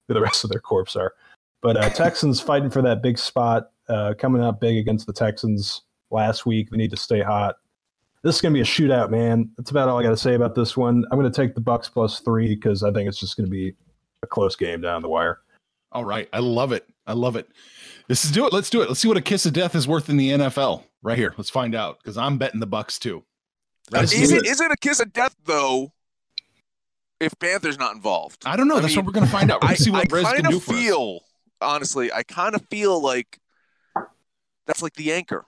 who 0.07 0.15
the 0.15 0.21
rest 0.21 0.45
of 0.45 0.51
their 0.51 0.61
corps 0.61 0.95
are. 0.95 1.15
But 1.63 1.77
uh, 1.77 1.91
Texans 1.91 2.41
fighting 2.41 2.71
for 2.71 2.83
that 2.83 3.03
big 3.03 3.19
spot, 3.19 3.73
uh, 3.91 4.15
coming 4.15 4.43
up 4.43 4.61
big 4.61 4.79
against 4.79 5.07
the 5.07 5.13
Texans 5.13 5.83
last 6.11 6.47
week. 6.47 6.71
They 6.71 6.77
need 6.77 6.91
to 6.91 6.97
stay 6.97 7.21
hot. 7.21 7.57
This 8.23 8.37
is 8.37 8.41
going 8.41 8.53
to 8.53 8.59
be 8.59 8.63
a 8.63 8.65
shootout, 8.65 9.11
man. 9.11 9.51
That's 9.57 9.71
about 9.71 9.89
all 9.89 9.99
I 9.99 10.03
got 10.03 10.11
to 10.11 10.17
say 10.17 10.35
about 10.35 10.55
this 10.55 10.77
one. 10.77 11.05
I'm 11.11 11.19
going 11.19 11.31
to 11.31 11.37
take 11.37 11.55
the 11.55 11.61
Bucks 11.61 11.89
plus 11.89 12.21
three 12.21 12.55
because 12.55 12.83
I 12.83 12.93
think 12.93 13.09
it's 13.09 13.19
just 13.19 13.37
going 13.37 13.47
to 13.47 13.51
be 13.51 13.75
a 14.23 14.27
close 14.27 14.57
game 14.57 14.81
down 14.81 15.03
the 15.03 15.09
wire. 15.09 15.41
All 15.93 16.05
right, 16.05 16.29
I 16.33 16.39
love 16.39 16.73
it. 16.73 16.87
I 17.07 17.15
love 17.15 17.35
it. 17.37 17.49
This 18.09 18.25
is 18.25 18.31
do 18.31 18.47
it. 18.47 18.53
Let's 18.53 18.71
do 18.71 18.83
it. 18.83 18.89
Let's 18.89 19.01
see 19.01 19.09
what 19.09 19.17
a 19.17 19.23
kiss 19.23 19.47
of 19.47 19.53
death 19.53 19.75
is 19.75 19.89
worth 19.89 20.09
in 20.09 20.17
the 20.17 20.31
NFL. 20.31 20.85
Right 21.03 21.17
here. 21.17 21.35
Let's 21.37 21.51
find 21.51 21.75
out 21.75 21.99
because 21.99 22.19
I'm 22.19 22.39
betting 22.39 22.61
the 22.61 22.67
Bucks 22.67 22.99
too. 22.99 23.25
Let's 23.91 24.13
is 24.13 24.29
do 24.29 24.37
it 24.37 24.47
is 24.47 24.61
it 24.61 24.71
a 24.71 24.77
kiss 24.77 25.01
of 25.01 25.13
death 25.13 25.35
though? 25.45 25.93
If 27.19 27.33
Panthers 27.39 27.79
not 27.79 27.95
involved, 27.95 28.43
I 28.47 28.57
don't 28.57 28.69
know. 28.69 28.77
I 28.77 28.81
That's 28.81 28.95
mean, 28.95 29.05
what 29.05 29.07
we're 29.07 29.19
going 29.21 29.27
to 29.27 29.33
find 29.33 29.51
out. 29.51 29.63
We're 29.63 29.67
I, 29.67 29.71
going 29.71 29.77
to 29.77 29.83
see 29.83 29.91
what 29.91 30.13
I 30.13 30.15
Rez 30.15 30.25
can 30.25 30.43
kind 30.43 30.49
do 30.49 30.57
of 30.57 30.63
for 30.63 30.73
us. 30.73 30.79
feel, 30.79 31.21
honestly, 31.61 32.13
I 32.13 32.23
kind 32.23 32.55
of 32.55 32.65
feel 32.71 33.03
like 33.03 33.40
that's 34.71 34.83
like 34.83 34.95
the 34.95 35.13
anchor 35.13 35.45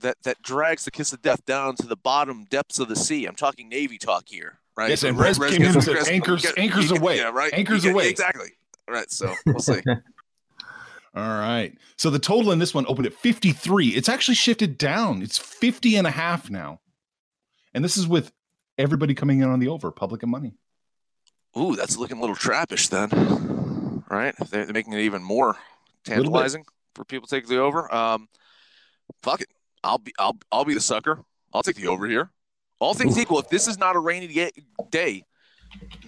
that 0.00 0.16
that 0.24 0.42
drags 0.42 0.84
the 0.84 0.90
kiss 0.90 1.12
of 1.12 1.22
death 1.22 1.44
down 1.44 1.76
to 1.76 1.86
the 1.86 1.96
bottom 1.96 2.44
depths 2.44 2.78
of 2.78 2.88
the 2.88 2.96
sea. 2.96 3.26
I'm 3.26 3.34
talking 3.34 3.68
Navy 3.68 3.98
talk 3.98 4.24
here, 4.26 4.58
right? 4.76 4.88
Yes, 4.90 5.02
and 5.02 5.18
Re- 5.18 5.26
Rez 5.28 5.38
came 5.38 5.62
in 5.62 5.74
and 5.74 5.82
said, 5.84 5.96
"Anchors- 6.08 6.42
get- 6.42 6.58
anchors 6.58 6.90
you- 6.90 6.96
away. 6.96 7.16
Yeah, 7.18 7.30
right. 7.30 7.52
Anchors 7.52 7.82
get- 7.82 7.92
away." 7.92 8.08
Exactly. 8.08 8.48
All 8.88 8.94
right. 8.94 9.10
So 9.10 9.34
we'll 9.46 9.58
see. 9.58 9.80
All 11.14 11.22
right. 11.38 11.72
So 11.96 12.10
the 12.10 12.18
total 12.18 12.52
in 12.52 12.58
this 12.58 12.74
one 12.74 12.84
opened 12.88 13.06
at 13.06 13.14
53. 13.14 13.88
It's 13.88 14.08
actually 14.08 14.34
shifted 14.34 14.76
down. 14.76 15.22
It's 15.22 15.38
50 15.38 15.96
and 15.96 16.06
a 16.06 16.10
half 16.10 16.50
now. 16.50 16.80
And 17.72 17.82
this 17.82 17.96
is 17.96 18.06
with 18.06 18.32
everybody 18.76 19.14
coming 19.14 19.40
in 19.40 19.48
on 19.48 19.58
the 19.58 19.68
over, 19.68 19.90
public 19.90 20.22
and 20.22 20.30
money. 20.30 20.54
Ooh, 21.58 21.74
that's 21.74 21.96
looking 21.96 22.18
a 22.18 22.20
little 22.20 22.36
trappish 22.36 22.90
then, 22.90 24.02
right? 24.10 24.34
They're, 24.50 24.66
they're 24.66 24.74
making 24.74 24.92
it 24.92 25.00
even 25.00 25.22
more 25.22 25.56
tantalizing 26.04 26.66
for 26.94 27.04
people 27.04 27.26
to 27.26 27.34
take 27.34 27.46
the 27.48 27.58
over. 27.58 27.92
Um, 27.94 28.28
fuck 29.22 29.40
it, 29.40 29.48
I'll 29.82 29.98
be 29.98 30.12
I'll 30.18 30.38
I'll 30.50 30.64
be 30.64 30.74
the 30.74 30.80
sucker. 30.80 31.22
I'll 31.52 31.62
take 31.62 31.76
the 31.76 31.86
over 31.88 32.06
here. 32.06 32.30
All 32.78 32.92
things 32.92 33.18
equal, 33.18 33.38
if 33.38 33.48
this 33.48 33.68
is 33.68 33.78
not 33.78 33.96
a 33.96 33.98
rainy 33.98 34.26
day, 34.90 35.24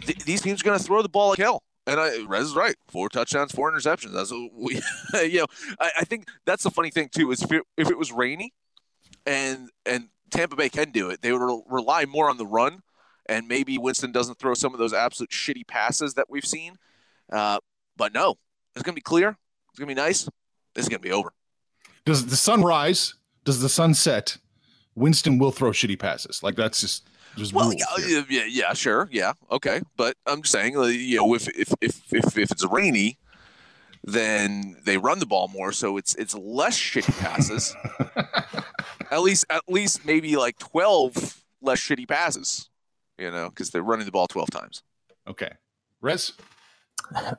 th- 0.02 0.24
these 0.24 0.42
teams 0.42 0.60
are 0.60 0.64
going 0.64 0.78
to 0.78 0.84
throw 0.84 1.00
the 1.00 1.08
ball 1.08 1.30
like 1.30 1.38
hell. 1.38 1.62
And 1.86 1.98
I, 1.98 2.22
Rez 2.24 2.48
is 2.48 2.54
right. 2.54 2.74
Four 2.88 3.08
touchdowns, 3.08 3.52
four 3.52 3.72
interceptions. 3.72 4.12
That's 4.12 4.30
what 4.30 4.50
we, 4.54 4.82
you 5.26 5.40
know. 5.40 5.46
I, 5.80 5.90
I 6.00 6.04
think 6.04 6.26
that's 6.44 6.62
the 6.62 6.70
funny 6.70 6.90
thing 6.90 7.08
too 7.08 7.30
is 7.30 7.42
if 7.42 7.50
it, 7.50 7.62
if 7.78 7.88
it 7.88 7.96
was 7.96 8.12
rainy, 8.12 8.52
and 9.24 9.70
and 9.86 10.08
Tampa 10.30 10.56
Bay 10.56 10.68
can 10.68 10.90
do 10.90 11.08
it, 11.08 11.22
they 11.22 11.32
would 11.32 11.40
re- 11.40 11.62
rely 11.70 12.04
more 12.04 12.28
on 12.28 12.36
the 12.36 12.44
run, 12.44 12.82
and 13.26 13.48
maybe 13.48 13.78
Winston 13.78 14.12
doesn't 14.12 14.38
throw 14.38 14.52
some 14.52 14.74
of 14.74 14.78
those 14.78 14.92
absolute 14.92 15.30
shitty 15.30 15.66
passes 15.66 16.14
that 16.14 16.28
we've 16.28 16.44
seen. 16.44 16.74
Uh, 17.32 17.58
but 17.96 18.12
no, 18.12 18.34
it's 18.74 18.82
gonna 18.82 18.94
be 18.94 19.00
clear. 19.00 19.38
It's 19.70 19.78
gonna 19.78 19.88
be 19.88 19.94
nice. 19.94 20.28
This 20.74 20.84
is 20.84 20.88
gonna 20.90 21.00
be 21.00 21.12
over. 21.12 21.32
Does 22.04 22.26
the 22.26 22.36
sun 22.36 22.62
rise? 22.62 23.14
Does 23.44 23.60
the 23.60 23.68
sun 23.68 23.94
set? 23.94 24.38
Winston 24.94 25.38
will 25.38 25.52
throw 25.52 25.70
shitty 25.70 25.98
passes. 25.98 26.42
Like 26.42 26.56
that's 26.56 26.80
just 26.80 27.08
just 27.36 27.52
Well, 27.52 27.72
yeah, 27.72 28.22
yeah, 28.28 28.44
yeah, 28.48 28.74
sure, 28.74 29.08
yeah, 29.12 29.32
okay. 29.50 29.80
But 29.96 30.16
I'm 30.26 30.42
just 30.42 30.52
saying, 30.52 30.74
you 30.74 31.16
know, 31.18 31.34
if 31.34 31.48
if 31.48 31.72
if 31.80 32.12
if, 32.12 32.36
if 32.36 32.50
it's 32.50 32.64
rainy, 32.64 33.18
then 34.04 34.76
they 34.84 34.98
run 34.98 35.18
the 35.18 35.26
ball 35.26 35.48
more, 35.48 35.72
so 35.72 35.96
it's 35.96 36.14
it's 36.16 36.34
less 36.34 36.76
shitty 36.76 37.16
passes. 37.20 37.74
at 39.10 39.20
least 39.20 39.44
at 39.50 39.62
least 39.68 40.04
maybe 40.04 40.36
like 40.36 40.58
twelve 40.58 41.42
less 41.62 41.80
shitty 41.80 42.08
passes. 42.08 42.68
You 43.18 43.30
know, 43.30 43.48
because 43.48 43.70
they're 43.70 43.82
running 43.82 44.06
the 44.06 44.12
ball 44.12 44.26
twelve 44.26 44.50
times. 44.50 44.82
Okay. 45.26 45.52
Rez. 46.00 46.32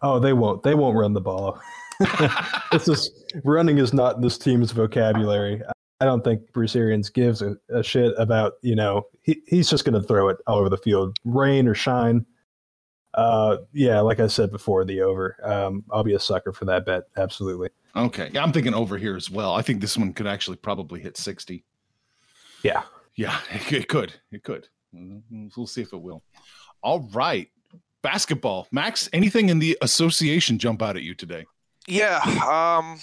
Oh, 0.01 0.19
they 0.19 0.33
won't. 0.33 0.63
They 0.63 0.75
won't 0.75 0.97
run 0.97 1.13
the 1.13 1.21
ball. 1.21 1.59
this 2.71 2.87
is 2.87 3.11
running 3.43 3.77
is 3.77 3.93
not 3.93 4.21
this 4.21 4.37
team's 4.37 4.71
vocabulary. 4.71 5.61
I 6.01 6.05
don't 6.05 6.23
think 6.23 6.41
Bruce 6.53 6.75
Arians 6.75 7.09
gives 7.09 7.41
a, 7.41 7.57
a 7.69 7.83
shit 7.83 8.13
about 8.17 8.53
you 8.61 8.75
know 8.75 9.07
he, 9.21 9.41
he's 9.47 9.69
just 9.69 9.83
going 9.85 9.99
to 9.99 10.07
throw 10.07 10.29
it 10.29 10.37
all 10.47 10.59
over 10.59 10.69
the 10.69 10.77
field, 10.77 11.17
rain 11.25 11.67
or 11.67 11.75
shine. 11.75 12.25
Uh, 13.15 13.57
yeah, 13.73 13.99
like 13.99 14.19
I 14.19 14.27
said 14.27 14.51
before, 14.51 14.85
the 14.85 15.01
over. 15.01 15.35
Um, 15.43 15.83
I'll 15.91 16.03
be 16.03 16.13
a 16.13 16.19
sucker 16.19 16.53
for 16.53 16.65
that 16.65 16.85
bet. 16.85 17.03
Absolutely. 17.17 17.69
Okay. 17.95 18.29
Yeah, 18.31 18.43
I'm 18.43 18.53
thinking 18.53 18.73
over 18.73 18.97
here 18.97 19.15
as 19.15 19.29
well. 19.31 19.53
I 19.53 19.61
think 19.61 19.81
this 19.81 19.97
one 19.97 20.13
could 20.13 20.27
actually 20.27 20.57
probably 20.57 21.01
hit 21.01 21.17
60. 21.17 21.65
Yeah. 22.63 22.83
Yeah, 23.15 23.37
it, 23.51 23.73
it 23.73 23.87
could. 23.89 24.13
It 24.31 24.43
could. 24.43 24.67
Mm, 24.95 25.51
We'll 25.57 25.67
see 25.67 25.81
if 25.81 25.91
it 25.91 26.01
will. 26.01 26.23
All 26.81 27.09
right. 27.11 27.49
Basketball. 28.03 28.67
Max, 28.71 29.09
anything 29.11 29.49
in 29.49 29.59
the 29.59 29.77
association 29.81 30.57
jump 30.59 30.81
out 30.81 30.95
at 30.95 31.01
you 31.01 31.15
today? 31.15 31.45
Yeah. 31.89 32.19
Um, 32.47 32.99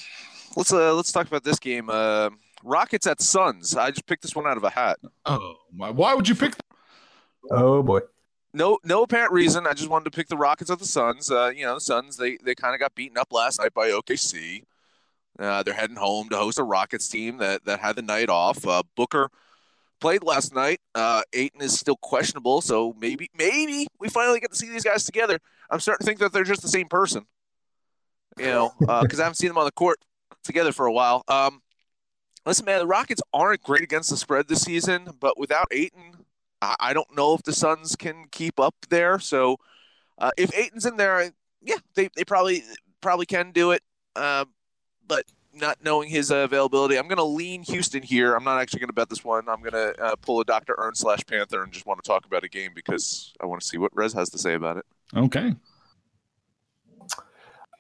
let's 0.57 0.73
uh, 0.73 0.95
let's 0.95 1.13
talk 1.13 1.27
about 1.27 1.45
this 1.45 1.59
game. 1.59 1.91
Uh, 1.91 2.31
Rockets 2.63 3.07
at 3.07 3.21
Suns. 3.21 3.77
I 3.77 3.91
just 3.91 4.07
picked 4.07 4.23
this 4.23 4.35
one 4.35 4.47
out 4.47 4.57
of 4.57 4.65
a 4.65 4.71
hat. 4.71 4.99
Oh 5.25 5.57
my! 5.73 5.91
Why 5.91 6.15
would 6.15 6.29
you 6.29 6.35
pick? 6.35 6.55
Oh 7.51 7.83
boy. 7.83 8.01
No, 8.53 8.79
no 8.85 9.03
apparent 9.03 9.33
reason. 9.33 9.67
I 9.67 9.75
just 9.75 9.91
wanted 9.91 10.07
to 10.07 10.11
pick 10.17 10.29
the 10.29 10.37
Rockets 10.37 10.71
at 10.71 10.79
the 10.79 10.87
Suns. 10.87 11.31
Uh, 11.31 11.53
you 11.55 11.65
know, 11.65 11.75
the 11.75 11.81
Suns 11.81 12.17
they 12.17 12.39
they 12.39 12.55
kind 12.55 12.75
of 12.75 12.81
got 12.81 12.95
beaten 12.95 13.19
up 13.19 13.33
last 13.33 13.61
night 13.61 13.75
by 13.75 13.91
OKC. 13.91 14.63
Uh, 15.39 15.63
they're 15.63 15.75
heading 15.75 15.97
home 15.97 16.29
to 16.31 16.37
host 16.37 16.59
a 16.59 16.63
Rockets 16.63 17.09
team 17.09 17.39
that 17.39 17.65
that 17.67 17.81
had 17.81 17.97
the 17.97 18.03
night 18.03 18.29
off. 18.31 18.67
Uh, 18.67 18.83
Booker 18.97 19.31
played 20.01 20.23
last 20.23 20.55
night. 20.55 20.81
Uh, 20.95 21.23
Ayton 21.33 21.61
is 21.61 21.79
still 21.79 21.97
questionable, 21.97 22.61
so 22.61 22.95
maybe 22.99 23.31
maybe 23.37 23.89
we 23.99 24.09
finally 24.09 24.41
get 24.41 24.53
to 24.53 24.57
see 24.57 24.71
these 24.71 24.85
guys 24.85 25.05
together. 25.05 25.39
I'm 25.71 25.81
starting 25.81 26.05
to 26.05 26.07
think 26.07 26.21
that 26.21 26.33
they're 26.33 26.45
just 26.45 26.63
the 26.63 26.69
same 26.69 26.89
person. 26.89 27.27
You 28.39 28.47
know, 28.47 28.75
because 28.79 29.19
I 29.19 29.25
haven't 29.25 29.37
seen 29.37 29.49
them 29.49 29.59
on 29.59 29.65
the 29.65 29.73
court 29.73 29.99
together 30.45 30.73
for 30.73 30.87
a 30.87 30.93
while. 30.93 31.25
Um, 31.29 31.63
listen, 32.45 32.65
man, 32.65 32.79
the 32.79 32.87
Rockets 32.87 33.23
aren't 33.33 33.63
great 33.63 33.83
against 33.83 34.11
the 34.11 34.17
spread 34.17 34.49
this 34.49 34.63
season, 34.63 35.09
but 35.21 35.39
without 35.39 35.69
Ayton, 35.73 36.25
I, 36.63 36.77
I 36.81 36.93
don't 36.93 37.15
know 37.17 37.35
if 37.35 37.43
the 37.43 37.53
Suns 37.53 37.97
can 37.97 38.27
keep 38.31 38.61
up 38.61 38.75
there. 38.89 39.19
So 39.19 39.59
uh, 40.19 40.31
if 40.37 40.57
Ayton's 40.57 40.87
in 40.87 40.97
there, 40.97 41.33
yeah, 41.63 41.79
they, 41.95 42.09
they 42.15 42.25
probably 42.25 42.63
probably 43.01 43.27
can 43.27 43.53
do 43.53 43.73
it. 43.73 43.83
Uh, 44.15 44.45
but 45.07 45.25
not 45.53 45.79
knowing 45.83 46.09
his 46.09 46.31
uh, 46.31 46.37
availability, 46.37 46.99
I'm 46.99 47.09
going 47.09 47.17
to 47.17 47.25
lean 47.25 47.63
Houston 47.63 48.03
here. 48.03 48.35
I'm 48.35 48.45
not 48.45 48.61
actually 48.61 48.81
going 48.81 48.89
to 48.89 48.95
bet 48.95 49.09
this 49.09 49.25
one. 49.25 49.49
I'm 49.49 49.61
going 49.61 49.73
to 49.73 50.03
uh, 50.03 50.17
pull 50.17 50.41
a 50.41 50.45
Dr. 50.45 50.75
Earn 50.79 50.95
slash 50.95 51.21
Panther 51.27 51.63
and 51.63 51.73
just 51.73 51.87
want 51.87 52.03
to 52.03 52.07
talk 52.07 52.27
about 52.27 52.45
a 52.45 52.49
game 52.49 52.73
because 52.75 53.33
I 53.41 53.47
want 53.47 53.61
to 53.61 53.67
see 53.67 53.79
what 53.79 53.95
Rez 53.95 54.13
has 54.13 54.31
to 54.31 54.39
say 54.39 54.55
about 54.55 54.77
it. 54.77 54.87
Okay. 55.15 55.55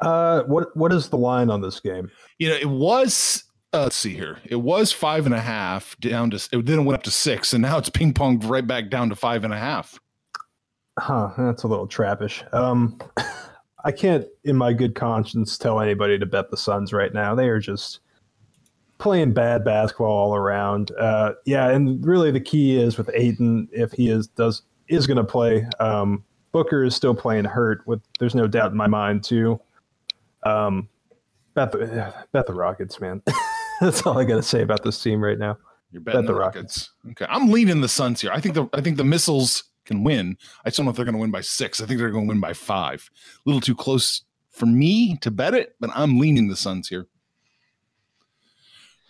Uh, 0.01 0.43
what 0.45 0.77
what 0.77 0.93
is 0.93 1.09
the 1.09 1.17
line 1.19 1.51
on 1.51 1.61
this 1.61 1.81
game? 1.81 2.11
You 2.39 2.51
know, 2.51 2.57
it 2.57 2.69
was. 2.69 3.45
Uh, 3.73 3.83
let's 3.83 3.97
see 3.97 4.15
here. 4.15 4.39
It 4.45 4.57
was 4.57 4.93
five 4.93 5.27
and 5.27 5.35
a 5.35 5.41
half 5.41 5.99
down 5.99 6.31
to. 6.31 6.37
It 6.37 6.67
then 6.67 6.81
it 6.81 6.83
went 6.83 6.95
up 6.95 7.03
to 7.05 7.11
six, 7.11 7.53
and 7.53 7.63
now 7.63 7.79
it's 7.79 7.91
ping 7.91 8.13
ponged 8.13 8.49
right 8.49 8.67
back 8.67 8.91
down 8.91 9.09
to 9.11 9.17
five 9.17 9.45
and 9.45 9.53
a 9.53 9.59
half. 9.59 9.99
Huh, 10.99 11.31
that's 11.37 11.63
a 11.63 11.69
little 11.69 11.89
trappish. 11.89 12.43
Um, 12.55 12.99
I 13.85 13.93
can't, 13.93 14.27
in 14.45 14.57
my 14.57 14.73
good 14.73 14.95
conscience, 14.95 15.59
tell 15.59 15.81
anybody 15.81 16.19
to 16.19 16.27
bet 16.27 16.51
the 16.51 16.57
Suns 16.57 16.93
right 16.93 17.13
now. 17.13 17.35
They 17.35 17.49
are 17.49 17.61
just 17.61 18.01
playing 18.99 19.33
bad 19.33 19.65
basketball 19.65 20.11
all 20.11 20.35
around. 20.35 20.91
Uh, 20.99 21.35
yeah, 21.45 21.69
and 21.69 22.05
really 22.05 22.31
the 22.31 22.41
key 22.41 22.79
is 22.81 22.97
with 22.97 23.11
Ayton, 23.15 23.69
if 23.73 23.93
he 23.93 24.09
is 24.09 24.27
does 24.29 24.63
is 24.89 25.07
going 25.07 25.19
to 25.19 25.25
play. 25.25 25.67
Um, 25.81 26.25
Booker 26.53 26.85
is 26.85 26.97
still 26.97 27.15
playing 27.15 27.45
hurt. 27.45 27.87
With 27.87 28.01
there's 28.19 28.35
no 28.35 28.47
doubt 28.47 28.71
in 28.71 28.77
my 28.77 28.87
mind 28.87 29.23
too. 29.23 29.61
Um, 30.47 30.89
bet 31.55 31.73
the 31.73 32.15
bet 32.33 32.47
the 32.47 32.55
Rockets, 32.55 33.01
man. 33.01 33.23
That's 33.81 34.07
all 34.07 34.19
I 34.19 34.25
got 34.25 34.37
to 34.37 34.43
say 34.43 34.63
about 34.63 34.83
this 34.83 35.03
team 35.03 35.23
right 35.23 35.39
now. 35.39 35.59
You're 35.91 36.03
betting 36.03 36.23
Bet 36.23 36.27
the 36.27 36.33
the 36.33 36.39
Rockets. 36.39 36.91
Okay, 37.11 37.27
I'm 37.29 37.51
leaning 37.51 37.81
the 37.81 37.89
Suns 37.89 38.21
here. 38.21 38.31
I 38.33 38.41
think 38.41 38.55
the 38.55 38.69
I 38.73 38.81
think 38.81 38.97
the 38.97 39.05
missiles 39.05 39.65
can 39.85 40.03
win. 40.03 40.37
I 40.65 40.71
just 40.71 40.79
don't 40.79 40.87
know 40.87 40.91
if 40.91 40.97
they're 40.97 41.05
going 41.05 41.15
to 41.15 41.21
win 41.21 41.31
by 41.31 41.43
six. 41.43 41.81
I 41.81 41.87
think 41.87 41.99
they're 41.99 42.11
going 42.11 42.27
to 42.27 42.29
win 42.29 42.41
by 42.41 42.53
five. 42.53 43.09
A 43.15 43.49
little 43.49 43.61
too 43.61 43.75
close 43.77 44.23
for 44.51 44.67
me 44.67 45.17
to 45.19 45.31
bet 45.31 45.55
it, 45.55 45.77
but 45.79 45.91
I'm 45.95 46.19
leaning 46.19 46.49
the 46.49 46.57
Suns 46.57 46.89
here. 46.89 47.07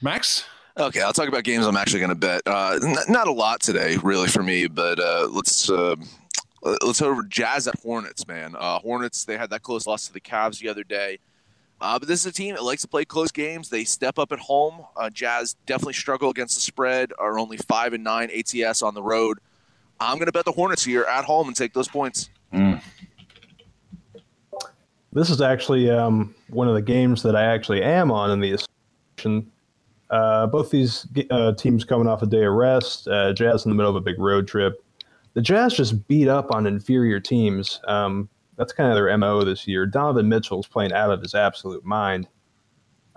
Max, 0.02 0.44
Okay, 0.78 1.00
I'll 1.00 1.14
talk 1.14 1.28
about 1.28 1.44
games 1.44 1.66
I'm 1.66 1.76
actually 1.76 2.00
going 2.00 2.10
to 2.10 2.14
bet. 2.14 2.42
Uh, 2.44 2.78
n- 2.82 2.96
not 3.08 3.28
a 3.28 3.32
lot 3.32 3.60
today, 3.60 3.96
really, 4.02 4.28
for 4.28 4.42
me, 4.42 4.66
but 4.66 5.00
uh, 5.00 5.26
let's 5.32 5.70
uh, 5.70 5.96
let's 6.62 7.00
go 7.00 7.10
over 7.10 7.22
Jazz 7.22 7.68
at 7.68 7.78
Hornets, 7.80 8.26
man. 8.26 8.54
Uh, 8.58 8.78
Hornets 8.78 9.24
they 9.24 9.36
had 9.36 9.50
that 9.50 9.62
close 9.62 9.86
loss 9.86 10.06
to 10.06 10.12
the 10.12 10.20
Cavs 10.20 10.58
the 10.58 10.68
other 10.68 10.84
day, 10.84 11.18
uh, 11.80 11.98
but 11.98 12.08
this 12.08 12.20
is 12.20 12.26
a 12.26 12.32
team 12.32 12.54
that 12.54 12.64
likes 12.64 12.82
to 12.82 12.88
play 12.88 13.04
close 13.04 13.30
games. 13.30 13.68
They 13.68 13.84
step 13.84 14.18
up 14.18 14.32
at 14.32 14.38
home. 14.38 14.84
Uh, 14.96 15.10
Jazz 15.10 15.56
definitely 15.66 15.94
struggle 15.94 16.30
against 16.30 16.54
the 16.54 16.60
spread. 16.60 17.12
Are 17.18 17.38
only 17.38 17.56
five 17.58 17.92
and 17.92 18.02
nine 18.02 18.30
ATS 18.30 18.82
on 18.82 18.94
the 18.94 19.02
road. 19.02 19.38
I'm 20.00 20.16
going 20.16 20.26
to 20.26 20.32
bet 20.32 20.44
the 20.44 20.52
Hornets 20.52 20.84
here 20.84 21.04
at 21.04 21.24
home 21.24 21.48
and 21.48 21.56
take 21.56 21.72
those 21.72 21.88
points. 21.88 22.28
This 25.12 25.30
is 25.30 25.40
actually 25.40 25.90
um, 25.90 26.34
one 26.50 26.68
of 26.68 26.74
the 26.74 26.82
games 26.82 27.22
that 27.22 27.34
I 27.34 27.44
actually 27.44 27.82
am 27.82 28.10
on 28.10 28.30
in 28.30 28.40
the 28.40 28.52
association. 28.52 29.50
Uh, 30.10 30.46
both 30.46 30.70
these 30.70 31.06
uh, 31.30 31.52
teams 31.54 31.84
coming 31.84 32.06
off 32.06 32.22
a 32.22 32.26
day 32.26 32.44
of 32.44 32.52
rest. 32.52 33.08
Uh, 33.08 33.32
Jazz 33.32 33.64
in 33.64 33.70
the 33.70 33.74
middle 33.74 33.90
of 33.90 33.96
a 33.96 34.00
big 34.00 34.18
road 34.18 34.46
trip. 34.46 34.84
The 35.36 35.42
Jazz 35.42 35.74
just 35.74 36.08
beat 36.08 36.28
up 36.28 36.50
on 36.50 36.66
inferior 36.66 37.20
teams. 37.20 37.78
Um, 37.86 38.30
that's 38.56 38.72
kind 38.72 38.90
of 38.90 38.96
their 38.96 39.14
mo 39.18 39.44
this 39.44 39.68
year. 39.68 39.84
Donovan 39.84 40.30
Mitchell's 40.30 40.66
playing 40.66 40.94
out 40.94 41.10
of 41.10 41.20
his 41.20 41.34
absolute 41.34 41.84
mind. 41.84 42.26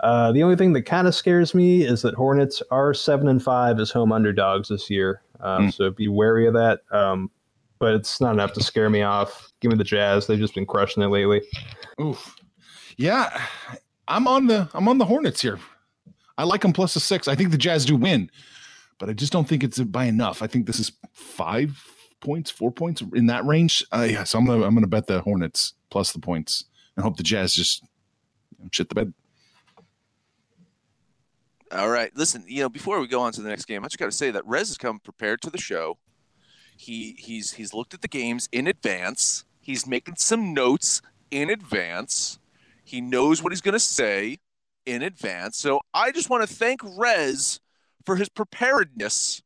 Uh, 0.00 0.30
the 0.30 0.42
only 0.42 0.54
thing 0.54 0.74
that 0.74 0.82
kind 0.82 1.08
of 1.08 1.14
scares 1.14 1.54
me 1.54 1.82
is 1.82 2.02
that 2.02 2.12
Hornets 2.12 2.62
are 2.70 2.92
seven 2.92 3.26
and 3.26 3.42
five 3.42 3.80
as 3.80 3.90
home 3.90 4.12
underdogs 4.12 4.68
this 4.68 4.90
year. 4.90 5.22
Um, 5.40 5.72
So 5.72 5.90
be 5.90 6.08
wary 6.08 6.46
of 6.46 6.52
that. 6.52 6.80
Um, 6.90 7.30
but 7.78 7.94
it's 7.94 8.20
not 8.20 8.34
enough 8.34 8.52
to 8.52 8.62
scare 8.62 8.90
me 8.90 9.00
off. 9.00 9.50
Give 9.60 9.72
me 9.72 9.78
the 9.78 9.84
Jazz. 9.84 10.26
They've 10.26 10.38
just 10.38 10.54
been 10.54 10.66
crushing 10.66 11.02
it 11.02 11.06
lately. 11.06 11.40
Oof. 11.98 12.36
Yeah, 12.98 13.42
I'm 14.08 14.28
on 14.28 14.46
the 14.46 14.68
I'm 14.74 14.88
on 14.88 14.98
the 14.98 15.06
Hornets 15.06 15.40
here. 15.40 15.58
I 16.36 16.44
like 16.44 16.60
them 16.60 16.74
plus 16.74 16.94
a 16.96 17.00
six. 17.00 17.28
I 17.28 17.34
think 17.34 17.50
the 17.50 17.56
Jazz 17.56 17.86
do 17.86 17.96
win, 17.96 18.30
but 18.98 19.08
I 19.08 19.14
just 19.14 19.32
don't 19.32 19.48
think 19.48 19.64
it's 19.64 19.78
by 19.78 20.04
enough. 20.04 20.42
I 20.42 20.46
think 20.46 20.66
this 20.66 20.78
is 20.78 20.92
five 21.14 21.82
points, 22.20 22.50
four 22.50 22.70
points 22.70 23.02
in 23.14 23.26
that 23.26 23.44
range. 23.44 23.84
Uh, 23.92 24.06
yeah, 24.08 24.24
so 24.24 24.38
I'm 24.38 24.46
gonna 24.46 24.64
I'm 24.64 24.74
gonna 24.74 24.86
bet 24.86 25.06
the 25.06 25.20
Hornets 25.20 25.74
plus 25.90 26.12
the 26.12 26.18
points 26.18 26.64
and 26.96 27.04
hope 27.04 27.16
the 27.16 27.22
Jazz 27.22 27.54
just 27.54 27.84
shit 28.70 28.88
the 28.88 28.94
bed. 28.94 29.12
All 31.72 31.88
right. 31.88 32.10
Listen, 32.16 32.44
you 32.48 32.62
know, 32.62 32.68
before 32.68 33.00
we 33.00 33.06
go 33.06 33.20
on 33.20 33.32
to 33.32 33.42
the 33.42 33.48
next 33.48 33.66
game, 33.66 33.84
I 33.84 33.86
just 33.86 33.98
got 33.98 34.06
to 34.06 34.12
say 34.12 34.32
that 34.32 34.44
Rez 34.44 34.68
has 34.68 34.78
come 34.78 34.98
prepared 34.98 35.40
to 35.42 35.50
the 35.50 35.58
show. 35.58 35.98
He 36.76 37.14
he's 37.18 37.52
he's 37.52 37.72
looked 37.72 37.94
at 37.94 38.02
the 38.02 38.08
games 38.08 38.48
in 38.50 38.66
advance. 38.66 39.44
He's 39.60 39.86
making 39.86 40.16
some 40.16 40.52
notes 40.52 41.00
in 41.30 41.48
advance. 41.48 42.38
He 42.82 43.00
knows 43.00 43.42
what 43.42 43.52
he's 43.52 43.60
going 43.60 43.74
to 43.74 43.78
say 43.78 44.38
in 44.84 45.02
advance. 45.02 45.58
So 45.58 45.80
I 45.94 46.10
just 46.10 46.28
want 46.28 46.46
to 46.48 46.52
thank 46.52 46.80
Rez 46.82 47.60
for 48.04 48.16
his 48.16 48.28
preparedness 48.28 49.42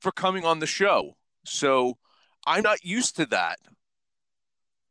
for 0.00 0.12
coming 0.12 0.44
on 0.44 0.60
the 0.60 0.66
show. 0.66 1.16
So 1.48 1.96
I'm 2.46 2.62
not 2.62 2.84
used 2.84 3.16
to 3.16 3.26
that. 3.26 3.58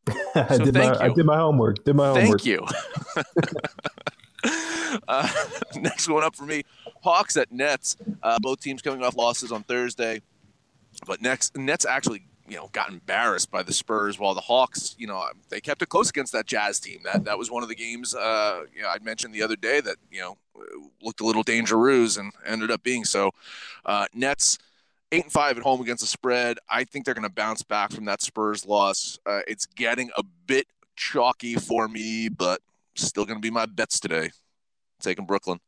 I, 0.35 0.57
So 0.57 0.65
did 0.65 0.73
my, 0.73 0.97
I 0.99 1.09
did 1.09 1.25
my 1.25 1.37
homework. 1.37 1.83
Did 1.83 1.95
my 1.95 2.07
homework. 2.07 2.41
Thank 2.41 2.45
you. 2.45 2.65
uh, 5.07 5.27
next 5.75 6.09
one 6.09 6.23
up 6.23 6.35
for 6.35 6.45
me, 6.45 6.63
Hawks 7.01 7.37
at 7.37 7.51
Nets. 7.51 7.97
Uh, 8.23 8.37
both 8.41 8.61
teams 8.61 8.81
coming 8.81 9.03
off 9.03 9.15
losses 9.15 9.51
on 9.51 9.63
Thursday, 9.63 10.21
but 11.05 11.21
next 11.21 11.57
Nets 11.57 11.85
actually 11.85 12.23
you 12.47 12.55
know 12.55 12.69
got 12.71 12.89
embarrassed 12.89 13.51
by 13.51 13.63
the 13.63 13.73
Spurs, 13.73 14.19
while 14.19 14.33
the 14.33 14.41
Hawks 14.41 14.95
you 14.97 15.07
know 15.07 15.25
they 15.49 15.59
kept 15.59 15.81
it 15.81 15.89
close 15.89 16.09
against 16.09 16.33
that 16.33 16.45
Jazz 16.45 16.79
team. 16.79 17.01
That 17.03 17.25
that 17.25 17.37
was 17.37 17.51
one 17.51 17.63
of 17.63 17.69
the 17.69 17.75
games 17.75 18.15
uh, 18.15 18.63
you 18.73 18.81
know, 18.81 18.89
I 18.89 18.99
mentioned 18.99 19.33
the 19.33 19.43
other 19.43 19.55
day 19.55 19.81
that 19.81 19.97
you 20.11 20.21
know 20.21 20.37
looked 21.01 21.21
a 21.21 21.25
little 21.25 21.43
dangerous 21.43 22.17
and 22.17 22.31
ended 22.45 22.71
up 22.71 22.83
being 22.83 23.05
so. 23.05 23.31
Uh, 23.85 24.05
Nets 24.13 24.57
eight 25.11 25.23
and 25.23 25.31
five 25.31 25.57
at 25.57 25.63
home 25.63 25.81
against 25.81 26.01
the 26.01 26.07
spread. 26.07 26.57
I 26.69 26.83
think 26.83 27.05
they're 27.05 27.13
going 27.13 27.27
to 27.27 27.33
bounce 27.33 27.63
back 27.63 27.91
from 27.91 28.05
that 28.05 28.21
Spurs 28.21 28.65
loss. 28.65 29.17
Uh, 29.25 29.41
it's 29.47 29.65
getting 29.65 30.09
a 30.17 30.23
bit 30.23 30.67
chalky 30.95 31.55
for 31.55 31.87
me, 31.87 32.29
but 32.29 32.61
still 32.95 33.25
going 33.25 33.37
to 33.37 33.41
be 33.41 33.51
my 33.51 33.65
bets 33.65 33.99
today. 33.99 34.31
Taking 34.99 35.25
Brooklyn. 35.25 35.59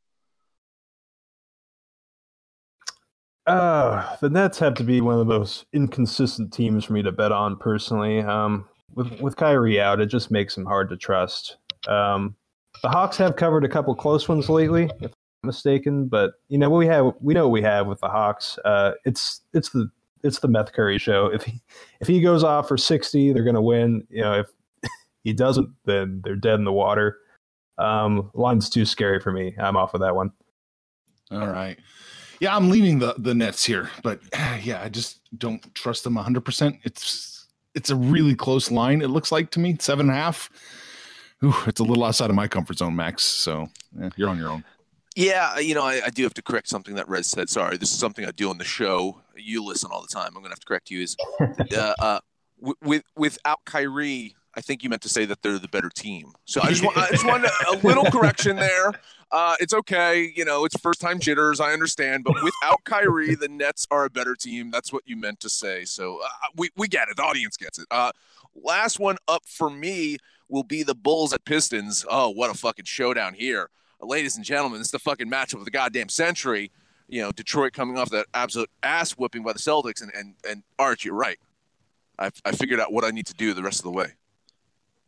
Uh, 3.46 4.16
the 4.18 4.30
Nets 4.30 4.60
have 4.60 4.76
to 4.76 4.84
be 4.84 5.02
one 5.02 5.14
of 5.16 5.20
the 5.20 5.26
most 5.26 5.66
inconsistent 5.74 6.54
teams 6.54 6.86
for 6.86 6.94
me 6.94 7.02
to 7.02 7.12
bet 7.12 7.32
on 7.32 7.58
personally. 7.58 8.20
Um, 8.20 8.68
with 8.94 9.20
with 9.22 9.36
Kyrie 9.36 9.82
out, 9.82 10.00
it 10.00 10.08
just 10.08 10.30
makes 10.30 10.56
them 10.56 10.66
hard 10.66 10.90
to 10.90 10.98
trust. 10.98 11.58
Um, 11.88 12.36
the 12.84 12.90
Hawks 12.90 13.18
have 13.18 13.36
covered 13.36 13.64
a 13.64 13.70
couple 13.70 13.96
close 13.96 14.28
ones 14.28 14.50
lately, 14.50 14.90
if 15.02 15.12
mistaken. 15.44 16.08
But 16.08 16.34
you 16.48 16.58
know 16.58 16.70
what 16.70 16.80
we 16.80 16.88
have, 16.88 17.14
we 17.22 17.34
know 17.34 17.48
what 17.48 17.54
we 17.54 17.62
have 17.62 17.88
with 17.88 18.00
the 18.00 18.10
Hawks. 18.10 18.58
Uh, 18.66 18.92
it's 19.06 19.42
it's 19.54 19.70
the 19.70 19.90
it's 20.24 20.40
the 20.40 20.48
Meth 20.48 20.74
Curry 20.74 20.98
show. 20.98 21.28
If 21.28 21.44
he 21.44 21.62
if 22.02 22.08
he 22.08 22.22
goes 22.22 22.44
off 22.44 22.68
for 22.68 22.78
sixty, 22.78 23.32
they're 23.32 23.44
going 23.44 23.56
to 23.56 23.62
win. 23.62 24.06
You 24.10 24.22
know, 24.22 24.40
if 24.40 24.48
he 25.24 25.34
doesn't, 25.34 25.70
then 25.86 26.22
they're 26.24 26.36
dead 26.36 26.56
in 26.56 26.66
the 26.66 26.74
water. 26.74 27.18
Um, 27.78 28.30
line's 28.34 28.70
too 28.70 28.86
scary 28.86 29.20
for 29.20 29.32
me. 29.32 29.56
I'm 29.58 29.78
off 29.78 29.94
of 29.94 30.02
that 30.02 30.16
one. 30.16 30.32
All 31.32 31.48
right. 31.48 31.78
Yeah, 32.40 32.56
I'm 32.56 32.70
leaning 32.70 33.00
the 33.00 33.16
the 33.18 33.34
Nets 33.34 33.64
here, 33.64 33.90
but 34.04 34.22
yeah, 34.62 34.82
I 34.84 34.90
just 34.90 35.20
don't 35.38 35.74
trust 35.76 36.04
them 36.04 36.16
100. 36.16 36.42
percent 36.42 36.78
It's 36.84 37.48
it's 37.76 37.90
a 37.90 37.96
really 37.96 38.36
close 38.36 38.72
line. 38.72 39.02
It 39.02 39.10
looks 39.10 39.32
like 39.32 39.52
to 39.52 39.60
me 39.60 39.78
seven 39.80 40.10
and 40.10 40.18
a 40.18 40.22
half. 40.22 40.50
Ooh, 41.44 41.56
it's 41.68 41.80
a 41.80 41.84
little 41.84 42.04
outside 42.04 42.30
of 42.30 42.36
my 42.36 42.48
comfort 42.48 42.78
zone, 42.78 42.96
Max. 42.96 43.24
So 43.24 43.70
yeah, 43.98 44.10
you're 44.18 44.30
on 44.30 44.38
your 44.38 44.50
own. 44.50 44.64
Yeah, 45.20 45.60
you 45.60 45.76
know, 45.76 45.84
I, 45.84 46.02
I 46.06 46.10
do 46.12 46.24
have 46.24 46.34
to 46.36 46.42
correct 46.42 46.70
something 46.70 46.96
that 46.96 47.10
Rez 47.10 47.28
said. 47.28 47.50
Sorry, 47.50 47.76
this 47.76 47.92
is 47.92 48.00
something 48.00 48.26
I 48.26 48.32
do 48.32 48.50
on 48.50 48.58
the 48.58 48.64
show. 48.64 49.20
You 49.36 49.62
listen 49.62 49.90
all 49.92 50.02
the 50.02 50.08
time. 50.08 50.28
I'm 50.28 50.36
going 50.36 50.46
to 50.46 50.52
have 50.52 50.62
to 50.62 50.66
correct 50.66 50.90
you. 50.90 51.02
Is 51.02 51.18
uh, 51.78 51.94
uh, 52.00 52.20
with 52.82 53.04
without 53.18 53.66
Kyrie, 53.66 54.38
I 54.56 54.62
think 54.62 54.82
you 54.82 54.90
meant 54.90 55.02
to 55.02 55.10
say 55.10 55.26
that 55.26 55.42
they're 55.42 55.60
the 55.60 55.68
better 55.68 55.90
team. 55.90 56.32
So 56.46 56.62
I 56.64 56.70
just 56.70 56.86
want, 56.86 56.96
I 56.96 57.10
just 57.10 57.26
want 57.26 57.44
a 57.44 57.80
little 57.86 58.06
correction 58.12 58.56
there. 58.56 58.94
Uh, 59.30 59.58
it's 59.60 59.74
okay, 59.74 60.32
you 60.38 60.46
know, 60.46 60.64
it's 60.64 60.80
first 60.80 61.02
time 61.02 61.20
jitters. 61.20 61.60
I 61.60 61.74
understand, 61.74 62.24
but 62.24 62.36
without 62.42 62.86
Kyrie, 62.86 63.36
the 63.36 63.50
Nets 63.50 63.88
are 63.92 64.06
a 64.06 64.10
better 64.10 64.36
team. 64.36 64.72
That's 64.72 64.94
what 64.94 65.04
you 65.06 65.18
meant 65.18 65.42
to 65.42 65.50
say. 65.50 65.84
So 65.84 66.22
uh, 66.24 66.30
we 66.56 66.70
we 66.78 66.88
get 66.88 67.10
it. 67.10 67.18
The 67.18 67.24
audience 67.24 67.58
gets 67.58 67.78
it. 67.78 67.88
Uh, 67.92 68.14
last 68.56 69.02
one 69.02 69.18
up 69.28 69.44
for 69.46 69.70
me 69.70 70.16
will 70.48 70.64
be 70.64 70.82
the 70.82 70.96
Bulls 70.96 71.34
at 71.34 71.44
Pistons. 71.44 72.06
Oh, 72.10 72.30
what 72.30 72.50
a 72.50 72.54
fucking 72.54 72.86
showdown 72.86 73.34
here, 73.34 73.70
ladies 74.02 74.36
and 74.36 74.46
gentlemen! 74.46 74.80
This 74.80 74.88
is 74.88 74.92
the 74.92 75.00
fucking 75.00 75.30
matchup 75.30 75.60
of 75.60 75.66
the 75.66 75.72
goddamn 75.72 76.10
century. 76.10 76.72
You 77.08 77.22
know, 77.22 77.32
Detroit 77.32 77.74
coming 77.74 77.98
off 77.98 78.10
that 78.12 78.28
absolute 78.34 78.70
ass 78.84 79.14
whipping 79.14 79.44
by 79.44 79.54
the 79.54 79.60
Celtics, 79.60 80.02
and 80.02 80.12
and 80.14 80.36
and 80.48 80.64
Arch, 80.78 81.06
you're 81.06 81.16
right. 81.16 81.40
I 82.18 82.30
I 82.46 82.52
figured 82.52 82.80
out 82.80 82.94
what 82.94 83.04
I 83.04 83.12
need 83.12 83.26
to 83.28 83.34
do 83.34 83.54
the 83.54 83.64
rest 83.64 83.80
of 83.80 83.84
the 83.84 83.92
way 83.92 84.14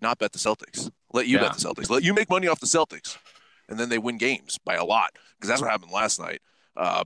not 0.01 0.17
bet 0.17 0.32
the 0.32 0.39
Celtics. 0.39 0.91
Let 1.13 1.27
you 1.27 1.38
yeah. 1.38 1.43
bet 1.43 1.58
the 1.58 1.60
Celtics. 1.60 1.89
Let 1.89 2.04
you 2.04 2.13
make 2.13 2.30
money 2.30 2.47
off 2.47 2.60
the 2.60 2.65
Celtics, 2.65 3.17
and 3.69 3.80
then 3.80 3.89
they 3.89 3.99
win 3.99 4.17
games 4.17 4.58
by 4.58 4.75
a 4.75 4.84
lot 4.84 5.12
because 5.36 5.47
that's 5.47 5.62
what 5.62 5.69
happened 5.69 5.91
last 5.91 6.19
night. 6.19 6.41
Uh, 6.75 7.04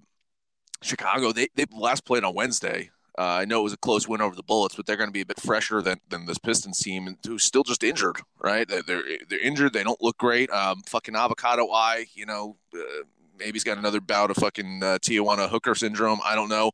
Chicago, 0.82 1.32
they 1.32 1.50
they 1.56 1.66
last 1.72 2.06
played 2.06 2.24
on 2.24 2.34
Wednesday. 2.34 2.90
Uh, 3.18 3.22
I 3.22 3.46
know 3.46 3.62
it 3.62 3.64
was 3.64 3.74
a 3.74 3.78
close 3.78 4.08
win 4.08 4.22
over 4.22 4.36
the 4.36 4.44
Bullets, 4.44 4.76
but 4.76 4.86
they're 4.86 4.98
going 4.98 5.10
to 5.10 5.14
be 5.14 5.22
a 5.22 5.26
bit 5.26 5.40
fresher 5.40 5.82
than, 5.82 6.00
than 6.10 6.26
this 6.26 6.38
Pistons 6.38 6.80
team, 6.80 7.18
who's 7.26 7.44
still 7.44 7.64
just 7.64 7.84
injured. 7.84 8.18
Right? 8.42 8.68
They're 8.68 8.84
they're, 8.84 9.04
they're 9.30 9.40
injured. 9.40 9.74
They 9.74 9.84
don't 9.84 10.02
look 10.02 10.18
great. 10.18 10.50
Um, 10.50 10.82
fucking 10.86 11.16
avocado 11.16 11.72
eye. 11.72 12.08
You 12.14 12.26
know, 12.26 12.58
uh, 12.74 13.04
maybe 13.40 13.54
he's 13.54 13.64
got 13.64 13.78
another 13.78 14.02
bout 14.02 14.32
of 14.32 14.38
fucking 14.38 14.84
uh, 14.84 14.98
Tijuana 15.02 15.50
hooker 15.50 15.76
syndrome. 15.76 16.20
I 16.26 16.36
don't 16.36 16.50
know. 16.50 16.72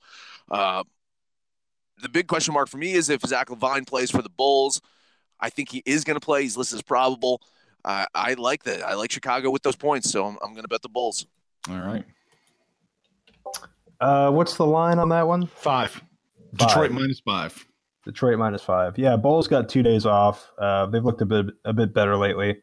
Uh, 0.50 0.84
the 2.02 2.10
big 2.10 2.28
question 2.28 2.54
mark 2.54 2.70
for 2.70 2.78
me 2.78 2.94
is 2.94 3.10
if 3.10 3.22
Zach 3.22 3.50
LaVine 3.50 3.86
plays 3.86 4.10
for 4.10 4.22
the 4.22 4.30
Bulls. 4.30 4.82
I 5.40 5.50
think 5.50 5.70
he 5.70 5.82
is 5.86 6.04
going 6.04 6.20
to 6.20 6.24
play. 6.24 6.44
He's 6.44 6.56
listed 6.56 6.78
as 6.78 6.84
probable. 6.84 7.42
Uh, 7.84 8.06
I 8.14 8.36
like 8.36 8.64
that. 8.64 8.84
I 8.84 8.94
like 8.94 9.12
Chicago 9.12 9.50
with 9.50 9.64
those 9.64 9.76
points, 9.76 10.12
so 10.12 10.26
I'm, 10.26 10.38
I'm 10.44 10.52
going 10.52 10.64
to 10.64 10.68
bet 10.68 10.84
the 10.84 10.90
Bulls. 10.90 11.26
All 11.68 11.80
right. 11.80 12.06
Uh, 14.00 14.32
what's 14.32 14.56
the 14.56 14.66
line 14.66 15.00
on 15.00 15.10
that 15.10 15.28
one? 15.28 15.48
Five. 15.48 16.04
Detroit 16.56 16.92
minus 16.92 17.20
five. 17.20 17.66
Detroit 18.06 18.40
minus 18.40 18.64
five. 18.64 18.98
Yeah, 18.98 19.16
Bulls 19.16 19.48
got 19.48 19.70
two 19.70 19.84
days 19.84 20.06
off. 20.06 20.52
Uh, 20.58 20.88
they've 20.88 21.04
looked 21.04 21.22
a 21.22 21.26
bit 21.26 21.48
a 21.66 21.74
bit 21.74 21.94
better 21.94 22.18
lately. 22.18 22.62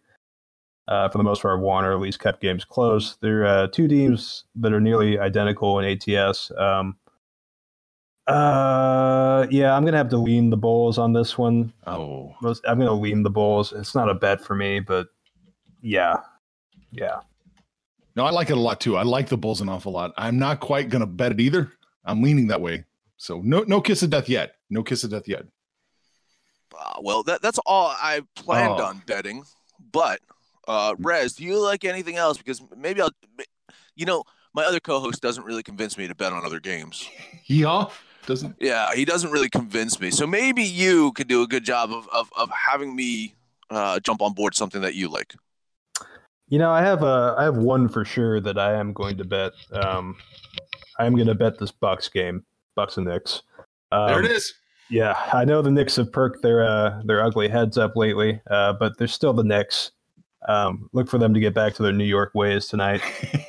Uh, 0.88 1.06
for 1.08 1.18
the 1.18 1.24
most 1.24 1.42
part, 1.42 1.60
won 1.60 1.84
or 1.84 1.92
at 1.92 2.00
least 2.00 2.18
kept 2.18 2.40
games 2.40 2.64
close. 2.64 3.18
They're 3.20 3.44
uh, 3.44 3.66
two 3.68 3.88
teams 3.88 4.44
that 4.56 4.72
are 4.72 4.80
nearly 4.80 5.18
identical 5.18 5.78
in 5.78 5.84
ATS. 5.84 6.50
Um, 6.56 6.96
uh, 8.26 9.46
yeah, 9.50 9.74
I'm 9.74 9.84
gonna 9.84 9.98
have 9.98 10.08
to 10.10 10.18
lean 10.18 10.50
the 10.50 10.56
Bulls 10.56 10.98
on 10.98 11.12
this 11.12 11.36
one. 11.36 11.72
Oh, 11.86 12.34
I'm 12.42 12.78
gonna 12.78 12.92
lean 12.92 13.22
the 13.22 13.30
Bulls. 13.30 13.72
It's 13.72 13.94
not 13.94 14.08
a 14.08 14.14
bet 14.14 14.40
for 14.40 14.54
me, 14.54 14.80
but 14.80 15.08
yeah, 15.82 16.16
yeah. 16.90 17.20
No, 18.16 18.24
I 18.24 18.30
like 18.30 18.50
it 18.50 18.56
a 18.56 18.60
lot 18.60 18.80
too. 18.80 18.96
I 18.96 19.02
like 19.02 19.28
the 19.28 19.38
Bulls 19.38 19.60
an 19.60 19.68
awful 19.68 19.92
lot. 19.92 20.12
I'm 20.16 20.38
not 20.38 20.60
quite 20.60 20.88
gonna 20.88 21.06
bet 21.06 21.32
it 21.32 21.40
either. 21.40 21.70
I'm 22.04 22.22
leaning 22.22 22.48
that 22.48 22.60
way. 22.60 22.84
So 23.18 23.40
no, 23.44 23.64
no 23.66 23.80
kiss 23.80 24.02
of 24.02 24.10
death 24.10 24.28
yet. 24.28 24.54
No 24.70 24.82
kiss 24.82 25.04
of 25.04 25.10
death 25.10 25.28
yet. 25.28 25.42
Uh, 26.78 27.00
well, 27.02 27.22
that, 27.24 27.42
that's 27.42 27.58
all 27.66 27.88
I 27.88 28.22
planned 28.34 28.80
oh. 28.80 28.84
on 28.84 29.02
betting. 29.06 29.44
But 29.92 30.20
uh, 30.66 30.94
Rez, 30.98 31.34
do 31.34 31.44
you 31.44 31.62
like 31.62 31.84
anything 31.84 32.16
else? 32.16 32.38
Because 32.38 32.62
maybe 32.76 33.02
I'll. 33.02 33.10
You 33.94 34.06
know, 34.06 34.22
my 34.54 34.64
other 34.64 34.78
co-host 34.80 35.20
doesn't 35.20 35.44
really 35.44 35.64
convince 35.64 35.98
me 35.98 36.06
to 36.06 36.14
bet 36.14 36.32
on 36.32 36.44
other 36.44 36.60
games. 36.60 37.08
Yeah 37.50 37.86
doesn't. 38.28 38.56
Yeah, 38.60 38.94
he 38.94 39.04
doesn't 39.04 39.30
really 39.32 39.48
convince 39.48 39.98
me. 39.98 40.10
So 40.10 40.26
maybe 40.26 40.62
you 40.62 41.12
could 41.12 41.26
do 41.26 41.42
a 41.42 41.48
good 41.48 41.64
job 41.64 41.90
of 41.90 42.08
of, 42.10 42.30
of 42.36 42.50
having 42.50 42.94
me 42.94 43.34
uh, 43.70 43.98
jump 44.00 44.22
on 44.22 44.34
board 44.34 44.54
something 44.54 44.82
that 44.82 44.94
you 44.94 45.08
like. 45.08 45.34
You 46.46 46.58
know, 46.58 46.70
I 46.70 46.82
have 46.82 47.02
a 47.02 47.34
I 47.36 47.44
have 47.44 47.56
one 47.56 47.88
for 47.88 48.04
sure 48.04 48.40
that 48.40 48.58
I 48.58 48.74
am 48.74 48.92
going 48.92 49.16
to 49.16 49.24
bet. 49.24 49.52
Um, 49.72 50.16
I 50.98 51.06
am 51.06 51.14
going 51.14 51.26
to 51.26 51.34
bet 51.34 51.58
this 51.58 51.72
Bucks 51.72 52.08
game, 52.08 52.44
Bucks 52.78 52.96
and 52.96 53.08
Knicks. 53.08 53.42
Um, 53.90 54.06
there 54.06 54.20
it 54.20 54.30
is. 54.30 54.54
Yeah, 54.88 55.16
I 55.32 55.44
know 55.44 55.62
the 55.62 55.70
Knicks 55.72 55.96
have 55.96 56.12
perked 56.12 56.42
their 56.42 56.62
uh, 56.64 57.02
their 57.04 57.24
ugly 57.24 57.48
heads 57.48 57.76
up 57.76 57.96
lately, 57.96 58.40
uh, 58.48 58.74
but 58.74 58.96
they're 58.96 59.08
still 59.08 59.32
the 59.32 59.42
Knicks. 59.42 59.90
Um, 60.46 60.88
look 60.92 61.08
for 61.08 61.18
them 61.18 61.34
to 61.34 61.40
get 61.40 61.54
back 61.54 61.74
to 61.74 61.82
their 61.82 61.92
New 61.92 62.04
York 62.04 62.30
ways 62.36 62.68
tonight. 62.68 63.02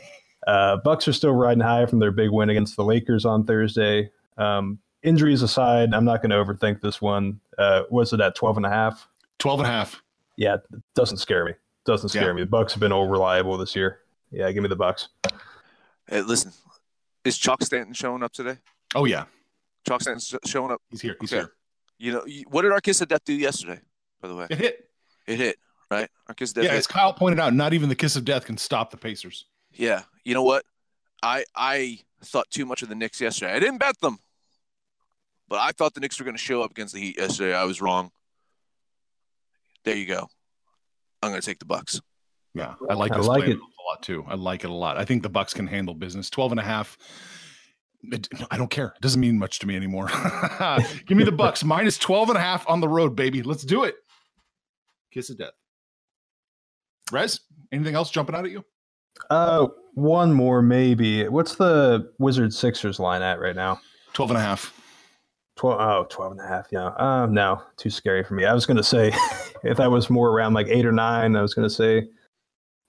uh, 0.48 0.78
Bucks 0.78 1.08
are 1.08 1.14
still 1.14 1.34
riding 1.34 1.62
high 1.62 1.86
from 1.86 2.00
their 2.00 2.10
big 2.10 2.32
win 2.32 2.50
against 2.50 2.76
the 2.76 2.84
Lakers 2.84 3.24
on 3.24 3.46
Thursday. 3.46 4.10
Um, 4.40 4.80
injuries 5.04 5.44
aside, 5.44 5.94
I'm 5.94 6.06
not 6.06 6.24
going 6.24 6.32
to 6.32 6.38
overthink 6.38 6.82
this 6.82 7.00
one. 7.00 7.40
Uh, 7.56 7.84
was 7.92 8.14
it 8.14 8.22
at 8.22 8.34
12 8.34 8.58
and 8.58 8.66
a 8.66 8.70
half? 8.70 9.08
12 9.38 9.60
and 9.60 9.68
a 9.68 9.72
half. 9.72 10.02
Yeah, 10.38 10.58
doesn't 10.96 11.18
scare 11.18 11.46
me. 11.46 11.54
Doesn't 11.86 12.10
scare 12.10 12.30
yeah. 12.30 12.34
me. 12.34 12.42
The 12.42 12.48
Bucks 12.48 12.74
have 12.74 12.80
been 12.80 12.92
all 12.92 13.08
reliable 13.08 13.60
this 13.60 13.76
year. 13.76 14.00
Yeah, 14.32 14.52
give 14.52 14.64
me 14.64 14.70
the 14.70 14.76
Bucks. 14.76 15.10
Hey, 16.08 16.22
listen, 16.22 16.52
is 17.24 17.38
Chuck 17.38 17.62
Stanton 17.62 17.94
showing 17.94 18.24
up 18.24 18.34
today? 18.34 18.58
Oh 18.96 19.06
yeah, 19.06 19.26
Chalk 19.88 20.02
Stanton's 20.02 20.36
showing 20.46 20.72
up. 20.72 20.82
He's 20.90 21.02
here. 21.02 21.16
He's 21.20 21.34
okay. 21.34 21.42
here. 21.42 21.54
You 21.98 22.12
know 22.14 22.26
what 22.50 22.62
did 22.62 22.72
our 22.72 22.82
kiss 22.82 23.02
of 23.02 23.08
death 23.08 23.26
do 23.26 23.34
yesterday? 23.34 23.80
By 24.22 24.28
the 24.28 24.36
way, 24.36 24.48
it 24.50 24.58
hit. 24.58 24.90
It 25.28 25.38
hit. 25.38 25.58
Right. 25.92 26.10
Our 26.28 26.36
kiss 26.36 26.52
of 26.52 26.56
death. 26.56 26.64
Yeah, 26.66 26.72
hit. 26.72 26.78
as 26.78 26.88
Kyle 26.88 27.14
pointed 27.14 27.40
out, 27.40 27.54
not 27.54 27.74
even 27.74 27.90
the 27.90 27.96
kiss 27.96 28.16
of 28.16 28.26
death 28.26 28.46
can 28.46 28.58
stop 28.58 28.92
the 28.92 28.98
Pacers. 28.98 29.46
Yeah. 29.74 30.04
You 30.24 30.34
know 30.34 30.44
what? 30.44 30.64
I 31.22 31.44
I 31.56 32.00
thought 32.24 32.50
too 32.50 32.66
much 32.66 32.82
of 32.82 32.90
the 32.90 32.96
Knicks 32.96 33.20
yesterday. 33.20 33.54
I 33.54 33.60
didn't 33.60 33.80
bet 33.80 34.00
them. 34.00 34.20
But 35.48 35.60
I 35.60 35.72
thought 35.72 35.96
the 35.96 36.00
Knicks 36.00 36.20
were 36.20 36.26
going 36.26 36.38
to 36.38 36.42
show 36.42 36.62
up 36.62 36.72
against 36.72 36.94
the 36.94 37.00
Heat 37.00 37.18
yesterday. 37.18 37.56
I 37.56 37.64
was 37.64 37.82
wrong. 37.82 38.12
There 39.84 39.96
you 39.96 40.06
go. 40.06 40.28
I'm 41.24 41.32
going 41.32 41.42
to 41.42 41.46
take 41.46 41.60
the 41.60 41.66
Bucks. 41.66 42.00
Yeah, 42.54 42.76
I 42.90 42.94
like 42.94 43.12
this 43.12 43.26
I 43.26 43.30
like 43.30 43.48
it 43.48 43.58
a 43.58 43.84
lot 43.90 44.04
too. 44.04 44.24
I 44.28 44.36
like 44.36 44.64
it 44.64 44.70
a 44.70 44.74
lot. 44.74 44.98
I 44.98 45.06
think 45.06 45.24
the 45.24 45.30
Bucks 45.30 45.54
can 45.54 45.66
handle 45.66 45.94
business. 45.96 46.30
12 46.30 46.52
and 46.54 46.60
a 46.60 46.64
half. 46.64 46.98
It, 48.04 48.30
I 48.50 48.58
don't 48.58 48.70
care. 48.70 48.94
It 48.96 49.02
doesn't 49.02 49.20
mean 49.20 49.38
much 49.38 49.60
to 49.60 49.68
me 49.68 49.76
anymore. 49.76 50.08
Give 51.06 51.18
me 51.18 51.24
the 51.24 51.32
Bucks 51.32 51.64
minus 51.66 51.98
12 51.98 52.30
and 52.30 52.38
a 52.38 52.42
half 52.42 52.68
on 52.70 52.80
the 52.80 52.88
road, 52.88 53.16
baby. 53.16 53.44
Let's 53.44 53.64
do 53.64 53.84
it. 53.84 53.96
Kiss 55.12 55.30
of 55.30 55.38
death. 55.38 55.54
Rez, 57.12 57.42
anything 57.72 57.96
else 57.96 58.10
jumping 58.12 58.36
out 58.36 58.46
at 58.46 58.52
you? 58.52 58.64
Uh, 59.30 59.68
one 59.96 60.32
more 60.32 60.62
maybe. 60.62 61.28
What's 61.28 61.56
the 61.56 62.12
Wizard 62.20 62.54
Sixers 62.54 63.00
line 63.00 63.22
at 63.22 63.40
right 63.40 63.56
now? 63.56 63.80
12 64.14 64.32
and 64.32 64.38
a 64.38 64.42
half. 64.42 64.74
12, 65.58 65.82
oh, 65.82 66.08
12 66.10 66.32
and 66.34 66.42
a 66.42 66.48
half. 66.48 66.68
Yeah. 66.72 66.88
Uh, 66.88 67.26
no, 67.26 67.62
too 67.76 67.90
scary 67.90 68.24
for 68.24 68.34
me. 68.34 68.46
I 68.46 68.54
was 68.54 68.66
going 68.66 68.78
to 68.78 68.84
say, 68.84 69.12
if 69.64 69.78
that 69.78 69.92
was 69.92 70.10
more 70.10 70.30
around 70.30 70.54
like 70.54 70.68
eight 70.68 70.86
or 70.86 70.92
nine, 70.92 71.36
I 71.36 71.42
was 71.42 71.54
going 71.54 71.68
to 71.68 71.74
say 71.74 72.08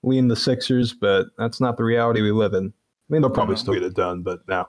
lean 0.03 0.29
the 0.29 0.37
Sixers, 0.37 0.93
but 0.93 1.27
that's 1.37 1.61
not 1.61 1.77
the 1.77 1.85
reality 1.85 2.23
we 2.23 2.31
live 2.31 2.55
in. 2.55 2.67
I 2.67 3.13
mean, 3.13 3.23
they'll 3.23 3.31
probably 3.31 3.57
still 3.57 3.75
get 3.75 3.83
it 3.83 3.95
done, 3.95 4.23
but 4.23 4.41
now. 4.47 4.69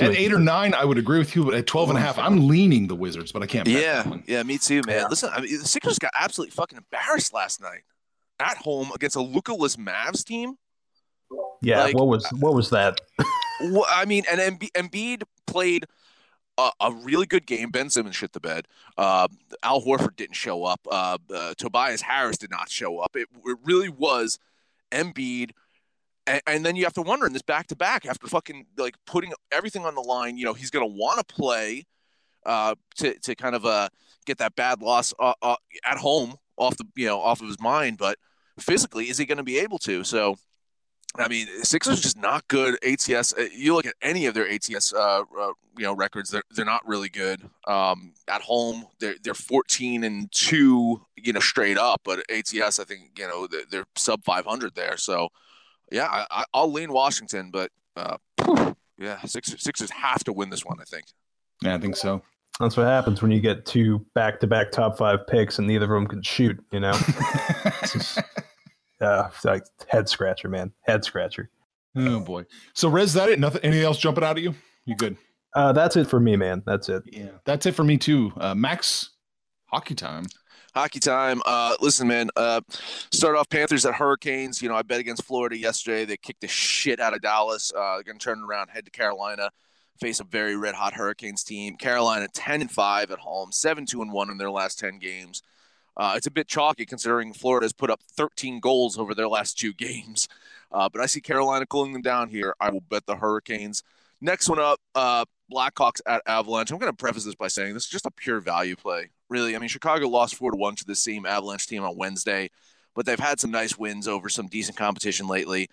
At 0.00 0.10
eight 0.16 0.32
or 0.32 0.40
nine, 0.40 0.74
I 0.74 0.84
would 0.84 0.98
agree 0.98 1.18
with 1.18 1.36
you, 1.36 1.44
but 1.44 1.54
at 1.54 1.66
12 1.66 1.90
and 1.90 1.98
a 1.98 2.00
half, 2.00 2.18
I'm 2.18 2.48
leaning 2.48 2.88
the 2.88 2.96
Wizards, 2.96 3.30
but 3.30 3.42
I 3.42 3.46
can't. 3.46 3.68
Yeah. 3.68 4.04
Yeah, 4.26 4.42
me 4.42 4.58
too, 4.58 4.82
man. 4.86 5.02
Yeah. 5.02 5.06
Listen, 5.08 5.30
I 5.32 5.40
mean, 5.40 5.58
the 5.58 5.68
Sixers 5.68 6.00
got 6.00 6.10
absolutely 6.18 6.50
fucking 6.50 6.78
embarrassed 6.78 7.32
last 7.32 7.60
night 7.60 7.82
at 8.40 8.56
home 8.56 8.90
against 8.94 9.14
a 9.14 9.22
Luka-less 9.22 9.76
Mavs 9.76 10.24
team. 10.24 10.54
Yeah. 11.62 11.84
Like, 11.84 11.96
what 11.96 12.08
was, 12.08 12.26
what 12.40 12.54
was 12.54 12.70
that? 12.70 13.00
well, 13.60 13.86
I 13.88 14.04
mean, 14.04 14.24
and 14.30 14.58
Embiid 14.60 15.22
played– 15.46 15.86
a, 16.58 16.70
a, 16.80 16.92
really 16.92 17.26
good 17.26 17.46
game. 17.46 17.70
Ben 17.70 17.90
Simmons 17.90 18.16
shit 18.16 18.32
the 18.32 18.40
bed. 18.40 18.66
Uh, 18.96 19.28
Al 19.62 19.82
Horford 19.82 20.16
didn't 20.16 20.36
show 20.36 20.64
up. 20.64 20.80
Uh, 20.90 21.18
uh, 21.34 21.54
Tobias 21.56 22.02
Harris 22.02 22.38
did 22.38 22.50
not 22.50 22.70
show 22.70 22.98
up. 22.98 23.16
It, 23.16 23.28
it 23.44 23.58
really 23.64 23.88
was 23.88 24.38
Embiid. 24.92 25.50
And, 26.26 26.40
and, 26.46 26.66
then 26.66 26.76
you 26.76 26.84
have 26.84 26.94
to 26.94 27.02
wonder 27.02 27.26
in 27.26 27.32
this 27.32 27.42
back 27.42 27.66
to 27.66 27.76
back 27.76 28.06
after 28.06 28.26
fucking 28.26 28.66
like 28.78 28.96
putting 29.06 29.32
everything 29.52 29.84
on 29.84 29.94
the 29.94 30.00
line. 30.00 30.38
You 30.38 30.46
know 30.46 30.54
he's 30.54 30.70
going 30.70 30.88
to 30.88 30.94
want 30.94 31.18
to 31.18 31.34
play 31.34 31.84
uh, 32.46 32.74
to 32.96 33.18
to 33.20 33.34
kind 33.34 33.54
of 33.54 33.66
uh, 33.66 33.88
get 34.26 34.38
that 34.38 34.54
bad 34.56 34.80
loss 34.80 35.12
uh, 35.18 35.34
uh, 35.42 35.56
at 35.84 35.98
home 35.98 36.36
off 36.56 36.76
the 36.76 36.84
you 36.96 37.06
know 37.06 37.20
off 37.20 37.40
of 37.40 37.48
his 37.48 37.60
mind. 37.60 37.98
But 37.98 38.18
physically, 38.58 39.10
is 39.10 39.18
he 39.18 39.26
going 39.26 39.38
to 39.38 39.44
be 39.44 39.58
able 39.58 39.78
to? 39.80 40.04
So 40.04 40.36
I 41.16 41.28
mean, 41.28 41.46
Sixers 41.62 42.00
just 42.00 42.18
not 42.18 42.48
good 42.48 42.76
ATS. 42.84 43.34
Uh, 43.34 43.46
you 43.54 43.74
look 43.74 43.86
at 43.86 43.94
any 44.02 44.26
of 44.26 44.34
their 44.34 44.50
ATS, 44.50 44.92
uh, 44.92 45.20
uh, 45.20 45.52
you 45.76 45.84
know, 45.84 45.94
records. 45.94 46.30
They're 46.30 46.42
they're 46.50 46.64
not 46.64 46.86
really 46.86 47.08
good. 47.08 47.48
Um, 47.68 48.14
at 48.26 48.42
home, 48.42 48.86
they're 48.98 49.14
they're 49.22 49.34
14 49.34 50.02
and 50.02 50.30
two, 50.32 51.02
you 51.16 51.32
know, 51.32 51.40
straight 51.40 51.78
up. 51.78 52.00
But 52.04 52.24
ATS, 52.30 52.80
I 52.80 52.84
think, 52.84 53.12
you 53.16 53.28
know, 53.28 53.46
they're, 53.46 53.64
they're 53.70 53.86
sub 53.94 54.24
500 54.24 54.74
there. 54.74 54.96
So, 54.96 55.28
yeah, 55.90 56.24
I, 56.30 56.44
will 56.54 56.72
lean 56.72 56.92
Washington, 56.92 57.50
but 57.52 57.70
uh, 57.96 58.16
yeah, 58.98 59.20
Sixers 59.22 59.62
Sixers 59.62 59.90
have 59.90 60.24
to 60.24 60.32
win 60.32 60.50
this 60.50 60.64
one. 60.64 60.78
I 60.80 60.84
think. 60.84 61.06
Yeah, 61.62 61.74
I 61.74 61.78
think 61.78 61.96
so. 61.96 62.22
That's 62.60 62.76
what 62.76 62.86
happens 62.86 63.20
when 63.20 63.32
you 63.32 63.40
get 63.40 63.66
two 63.66 64.06
back-to-back 64.14 64.70
top 64.70 64.96
five 64.96 65.26
picks 65.26 65.58
and 65.58 65.66
neither 65.66 65.86
of 65.86 65.90
them 65.90 66.06
can 66.06 66.22
shoot. 66.22 66.62
You 66.72 66.80
know. 66.80 66.92
uh, 69.00 69.30
like 69.44 69.64
head 69.88 70.08
scratcher, 70.08 70.48
man, 70.48 70.72
head 70.82 71.04
scratcher. 71.04 71.50
Oh 71.96 72.20
boy. 72.20 72.44
So 72.74 72.88
Rez, 72.88 73.12
that 73.14 73.28
it? 73.28 73.38
Nothing? 73.38 73.62
Anything 73.62 73.84
else 73.84 73.98
jumping 73.98 74.24
out 74.24 74.36
at 74.36 74.42
you? 74.42 74.54
You 74.84 74.96
good? 74.96 75.16
Uh, 75.54 75.72
that's 75.72 75.96
it 75.96 76.08
for 76.08 76.18
me, 76.18 76.36
man. 76.36 76.62
That's 76.66 76.88
it. 76.88 77.02
Yeah, 77.06 77.30
that's 77.44 77.66
it 77.66 77.72
for 77.72 77.84
me 77.84 77.96
too. 77.96 78.32
Uh, 78.36 78.54
Max, 78.54 79.10
hockey 79.66 79.94
time. 79.94 80.24
Hockey 80.74 80.98
time. 80.98 81.40
Uh, 81.46 81.76
listen, 81.80 82.08
man. 82.08 82.30
Uh, 82.34 82.60
start 83.12 83.36
off 83.36 83.48
Panthers 83.48 83.86
at 83.86 83.94
Hurricanes. 83.94 84.60
You 84.60 84.68
know, 84.68 84.74
I 84.74 84.82
bet 84.82 84.98
against 84.98 85.22
Florida 85.22 85.56
yesterday. 85.56 86.04
They 86.04 86.16
kicked 86.16 86.40
the 86.40 86.48
shit 86.48 86.98
out 86.98 87.14
of 87.14 87.22
Dallas. 87.22 87.72
Uh, 87.72 88.02
going 88.02 88.18
to 88.18 88.24
turn 88.24 88.42
around, 88.42 88.70
head 88.70 88.84
to 88.84 88.90
Carolina, 88.90 89.50
face 90.00 90.18
a 90.18 90.24
very 90.24 90.56
red 90.56 90.74
hot 90.74 90.94
Hurricanes 90.94 91.44
team. 91.44 91.76
Carolina 91.76 92.26
ten 92.32 92.60
and 92.60 92.70
five 92.70 93.12
at 93.12 93.20
home, 93.20 93.52
seven 93.52 93.86
two 93.86 94.02
and 94.02 94.12
one 94.12 94.30
in 94.30 94.36
their 94.36 94.50
last 94.50 94.80
ten 94.80 94.98
games. 94.98 95.42
Uh, 95.96 96.14
it's 96.16 96.26
a 96.26 96.30
bit 96.30 96.48
chalky 96.48 96.84
considering 96.84 97.32
Florida 97.32 97.64
has 97.66 97.72
put 97.72 97.88
up 97.88 98.02
13 98.02 98.58
goals 98.58 98.98
over 98.98 99.14
their 99.14 99.28
last 99.28 99.56
two 99.56 99.72
games. 99.78 100.26
Uh, 100.72 100.88
but 100.88 101.00
I 101.00 101.06
see 101.06 101.20
Carolina 101.20 101.66
cooling 101.66 101.92
them 101.92 102.02
down 102.02 102.30
here. 102.30 102.52
I 102.60 102.70
will 102.70 102.80
bet 102.80 103.06
the 103.06 103.14
Hurricanes. 103.14 103.84
Next 104.20 104.48
one 104.48 104.58
up, 104.58 104.80
uh, 104.94 105.24
Blackhawks 105.52 106.00
at 106.06 106.22
Avalanche. 106.26 106.70
I'm 106.70 106.78
going 106.78 106.90
to 106.90 106.96
preface 106.96 107.24
this 107.24 107.34
by 107.34 107.48
saying 107.48 107.74
this 107.74 107.84
is 107.84 107.90
just 107.90 108.06
a 108.06 108.10
pure 108.10 108.40
value 108.40 108.76
play. 108.76 109.10
Really, 109.28 109.54
I 109.54 109.58
mean, 109.58 109.68
Chicago 109.68 110.08
lost 110.08 110.36
four 110.36 110.50
to 110.50 110.56
one 110.56 110.76
to 110.76 110.84
the 110.84 110.94
same 110.94 111.26
Avalanche 111.26 111.66
team 111.66 111.82
on 111.82 111.96
Wednesday, 111.96 112.50
but 112.94 113.06
they've 113.06 113.18
had 113.18 113.40
some 113.40 113.50
nice 113.50 113.76
wins 113.76 114.08
over 114.08 114.28
some 114.28 114.46
decent 114.46 114.76
competition 114.76 115.26
lately. 115.26 115.68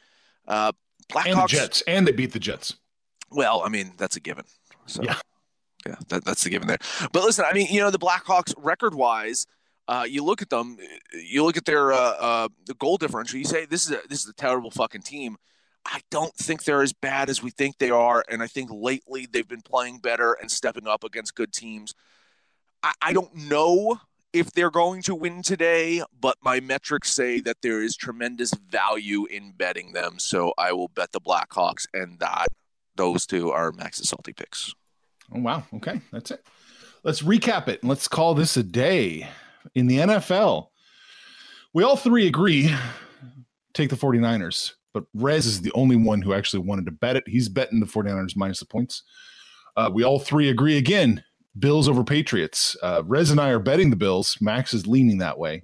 Uh, 0.48 0.72
Blackhawks 1.12 1.40
and 1.40 1.50
Jets, 1.50 1.84
and 1.88 2.08
they 2.08 2.12
beat 2.12 2.34
the 2.34 2.40
Jets. 2.40 2.76
Well, 3.32 3.62
I 3.64 3.70
mean, 3.70 3.94
that's 3.98 4.16
a 4.16 4.20
given. 4.20 4.46
So, 4.86 5.04
yeah, 5.04 5.20
yeah, 5.86 5.96
that, 6.10 6.26
that's 6.26 6.44
the 6.44 6.50
given 6.50 6.68
there. 6.68 6.80
But 7.12 7.24
listen, 7.24 7.46
I 7.48 7.54
mean, 7.54 7.68
you 7.70 7.80
know, 7.80 7.92
the 7.92 8.00
Blackhawks 8.00 8.54
record 8.58 8.96
wise. 8.96 9.46
Uh, 9.88 10.06
you 10.08 10.24
look 10.24 10.42
at 10.42 10.50
them, 10.50 10.78
you 11.14 11.44
look 11.44 11.58
at 11.58 11.66
their 11.66 11.92
uh, 11.92 11.98
uh, 11.98 12.48
the 12.66 12.74
goal 12.76 12.98
differential. 12.98 13.40
You 13.40 13.46
say 13.46 13.66
this 13.66 13.86
is 13.86 13.92
a 13.92 14.00
this 14.08 14.24
is 14.24 14.30
a 14.30 14.34
terrible 14.34 14.72
fucking 14.72 15.02
team. 15.02 15.38
I 15.86 16.02
don't 16.12 16.34
think 16.36 16.64
they're 16.64 16.84
as 16.84 16.94
bad 16.94 17.30
as 17.30 17.42
we 17.42 17.50
think 17.50 17.78
they 17.78 17.90
are. 17.90 18.24
And 18.30 18.44
I 18.44 18.48
think 18.48 18.70
lately 18.72 19.28
they've 19.30 19.48
been 19.48 19.62
playing 19.62 20.00
better 20.00 20.34
and 20.34 20.50
stepping 20.50 20.88
up 20.88 21.04
against 21.04 21.36
good 21.36 21.54
teams. 21.54 21.94
I, 22.84 22.94
I 23.02 23.14
don't 23.14 23.36
know 23.36 24.00
if 24.34 24.52
they're 24.52 24.72
going 24.72 25.02
to 25.04 25.16
win 25.16 25.42
today, 25.42 26.04
but 26.20 26.38
my 26.42 26.60
metrics 26.60 27.12
say 27.12 27.40
that 27.42 27.58
there 27.62 27.82
is 27.82 27.96
tremendous 27.96 28.54
value 28.54 29.26
in 29.26 29.52
betting 29.52 29.92
them. 29.94 30.20
So 30.20 30.54
I 30.58 30.72
will 30.72 30.88
bet 30.90 31.12
the 31.12 31.20
Blackhawks, 31.20 31.86
and 31.94 32.18
that 32.20 32.48
those 32.96 33.26
two 33.26 33.52
are 33.52 33.72
Max's 33.72 34.10
salty 34.10 34.34
picks. 34.34 34.74
Oh, 35.34 35.40
wow. 35.40 35.64
Okay. 35.76 36.00
That's 36.12 36.32
it. 36.32 36.46
Let's 37.04 37.22
recap 37.22 37.68
it 37.68 37.82
and 37.82 37.90
let's 37.90 38.08
call 38.08 38.36
this 38.36 38.58
a 38.58 38.64
day 38.64 39.28
in 39.74 39.88
the 39.88 39.98
NFL. 39.98 40.68
We 41.74 41.84
all 41.84 41.96
three 41.96 42.28
agree 42.28 42.74
take 43.74 43.90
the 43.90 43.96
49ers 43.96 44.74
but 44.94 45.06
Rez 45.14 45.46
is 45.46 45.62
the 45.62 45.72
only 45.74 45.96
one 45.96 46.22
who 46.22 46.34
actually 46.34 46.60
wanted 46.60 46.86
to 46.86 46.92
bet 46.92 47.16
it. 47.16 47.24
He's 47.28 47.50
betting 47.50 47.80
the 47.80 47.86
49ers 47.86 48.36
minus 48.36 48.60
the 48.60 48.66
points. 48.66 49.04
Uh, 49.76 49.90
we 49.94 50.04
all 50.04 50.20
three 50.20 50.50
agree 50.50 50.78
again 50.78 51.24
Bills 51.58 51.88
over 51.88 52.04
Patriots. 52.04 52.76
Uh, 52.82 53.04
Rez 53.06 53.32
and 53.32 53.40
I 53.40 53.50
are 53.50 53.60
betting 53.60 53.90
the 53.90 53.96
Bills. 53.96 54.38
Max 54.42 54.74
is 54.74 54.88
leaning 54.88 55.18
that 55.20 55.38
way. 55.38 55.64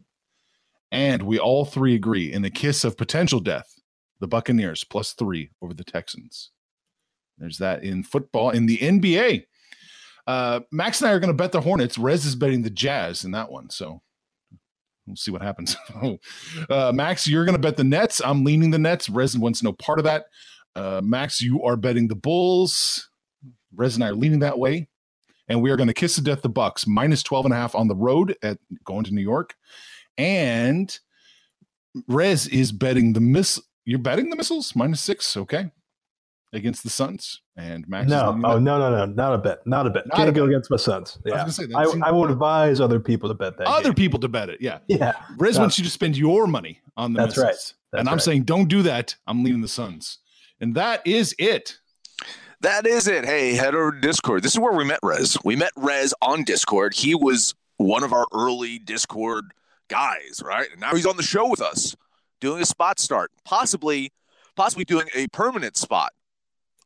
And 0.91 1.23
we 1.23 1.39
all 1.39 1.65
three 1.65 1.95
agree 1.95 2.31
in 2.31 2.41
the 2.41 2.49
kiss 2.49 2.83
of 2.83 2.97
potential 2.97 3.39
death, 3.39 3.73
the 4.19 4.27
Buccaneers 4.27 4.83
plus 4.83 5.13
three 5.13 5.51
over 5.61 5.73
the 5.73 5.83
Texans. 5.83 6.51
There's 7.37 7.57
that 7.57 7.83
in 7.83 8.03
football. 8.03 8.51
In 8.51 8.65
the 8.65 8.77
NBA, 8.77 9.45
uh, 10.25 10.61
Max 10.71 11.01
and 11.01 11.09
I 11.09 11.13
are 11.13 11.19
going 11.19 11.31
to 11.31 11.37
bet 11.37 11.51
the 11.51 11.61
Hornets. 11.61 11.97
Rez 11.97 12.25
is 12.25 12.35
betting 12.35 12.61
the 12.61 12.69
Jazz 12.69 13.23
in 13.23 13.31
that 13.31 13.51
one. 13.51 13.69
So 13.69 14.01
we'll 15.07 15.15
see 15.15 15.31
what 15.31 15.41
happens. 15.41 15.75
uh, 16.69 16.91
Max, 16.93 17.27
you're 17.27 17.45
going 17.45 17.55
to 17.55 17.61
bet 17.61 17.77
the 17.77 17.83
Nets. 17.83 18.21
I'm 18.23 18.43
leaning 18.43 18.71
the 18.71 18.79
Nets. 18.79 19.09
Resin 19.09 19.41
wants 19.41 19.63
no 19.63 19.73
part 19.73 19.99
of 19.99 20.05
that. 20.05 20.25
Uh, 20.75 21.01
Max, 21.03 21.41
you 21.41 21.63
are 21.63 21.75
betting 21.75 22.07
the 22.07 22.15
Bulls. 22.15 23.09
Rez 23.75 23.95
and 23.95 24.03
I 24.03 24.09
are 24.09 24.15
leaning 24.15 24.39
that 24.39 24.59
way. 24.59 24.87
And 25.47 25.61
we 25.61 25.71
are 25.71 25.77
going 25.77 25.87
to 25.87 25.93
kiss 25.93 26.15
to 26.15 26.21
death 26.21 26.41
the 26.41 26.49
Bucks 26.49 26.85
minus 26.85 27.23
12 27.23 27.45
and 27.45 27.53
a 27.53 27.57
half 27.57 27.73
on 27.73 27.87
the 27.87 27.95
road 27.95 28.35
at 28.43 28.57
going 28.83 29.05
to 29.05 29.13
New 29.13 29.21
York. 29.21 29.55
And 30.17 30.97
Rez 32.07 32.47
is 32.47 32.71
betting 32.71 33.13
the 33.13 33.21
miss. 33.21 33.61
You're 33.85 33.99
betting 33.99 34.29
the 34.29 34.35
missiles 34.35 34.75
minus 34.75 35.01
six. 35.01 35.37
Okay 35.37 35.71
against 36.53 36.83
the 36.83 36.89
Suns, 36.89 37.41
and 37.55 37.87
Max. 37.87 38.09
No, 38.09 38.29
oh 38.29 38.59
no, 38.59 38.79
no, 38.79 38.89
no, 38.89 39.05
not 39.05 39.33
a 39.33 39.37
bet, 39.37 39.65
not 39.65 39.85
a 39.85 39.89
bet. 39.89 40.07
Not 40.07 40.15
Can't 40.17 40.29
a 40.29 40.31
go 40.31 40.41
bet. 40.41 40.49
against 40.49 40.71
my 40.71 40.77
Suns. 40.77 41.17
Yeah, 41.25 41.43
I, 41.43 41.49
say, 41.49 41.65
I, 41.75 41.83
I 42.03 42.11
would 42.11 42.31
advise 42.31 42.79
other 42.79 42.99
people 42.99 43.29
to 43.29 43.35
bet 43.35 43.57
that. 43.57 43.67
Other 43.67 43.89
game. 43.89 43.95
people 43.95 44.19
to 44.19 44.27
bet 44.27 44.49
it. 44.49 44.61
Yeah, 44.61 44.79
yeah. 44.87 45.13
Rez 45.37 45.55
no. 45.55 45.61
wants 45.61 45.77
you 45.77 45.83
to 45.83 45.91
spend 45.91 46.17
your 46.17 46.47
money 46.47 46.81
on 46.95 47.13
the. 47.13 47.21
That's 47.21 47.37
right. 47.37 47.47
That's 47.47 47.73
and 47.93 48.09
I'm 48.09 48.15
right. 48.15 48.21
saying 48.21 48.43
don't 48.43 48.67
do 48.67 48.83
that. 48.83 49.15
I'm 49.27 49.43
leaving 49.43 49.61
the 49.61 49.67
Suns, 49.67 50.19
and 50.59 50.75
that 50.75 51.05
is 51.05 51.35
it. 51.37 51.77
That 52.61 52.87
is 52.87 53.07
it. 53.07 53.25
Hey, 53.25 53.53
head 53.53 53.75
over 53.75 53.91
to 53.91 53.99
Discord. 53.99 54.41
This 54.41 54.53
is 54.53 54.59
where 54.59 54.73
we 54.73 54.83
met 54.83 54.99
Rez. 55.03 55.37
We 55.43 55.55
met 55.55 55.71
Rez 55.75 56.13
on 56.21 56.43
Discord. 56.43 56.95
He 56.95 57.13
was 57.13 57.53
one 57.77 58.03
of 58.03 58.13
our 58.13 58.25
early 58.33 58.79
Discord 58.79 59.51
guys, 59.89 60.41
right? 60.43 60.67
And 60.71 60.81
now 60.81 60.95
he's 60.95 61.05
on 61.05 61.17
the 61.17 61.23
show 61.23 61.47
with 61.47 61.61
us, 61.61 61.95
doing 62.41 62.61
a 62.61 62.65
spot 62.65 62.99
start, 62.99 63.31
possibly, 63.45 64.11
possibly 64.55 64.85
doing 64.85 65.07
a 65.13 65.27
permanent 65.27 65.77
spot 65.77 66.13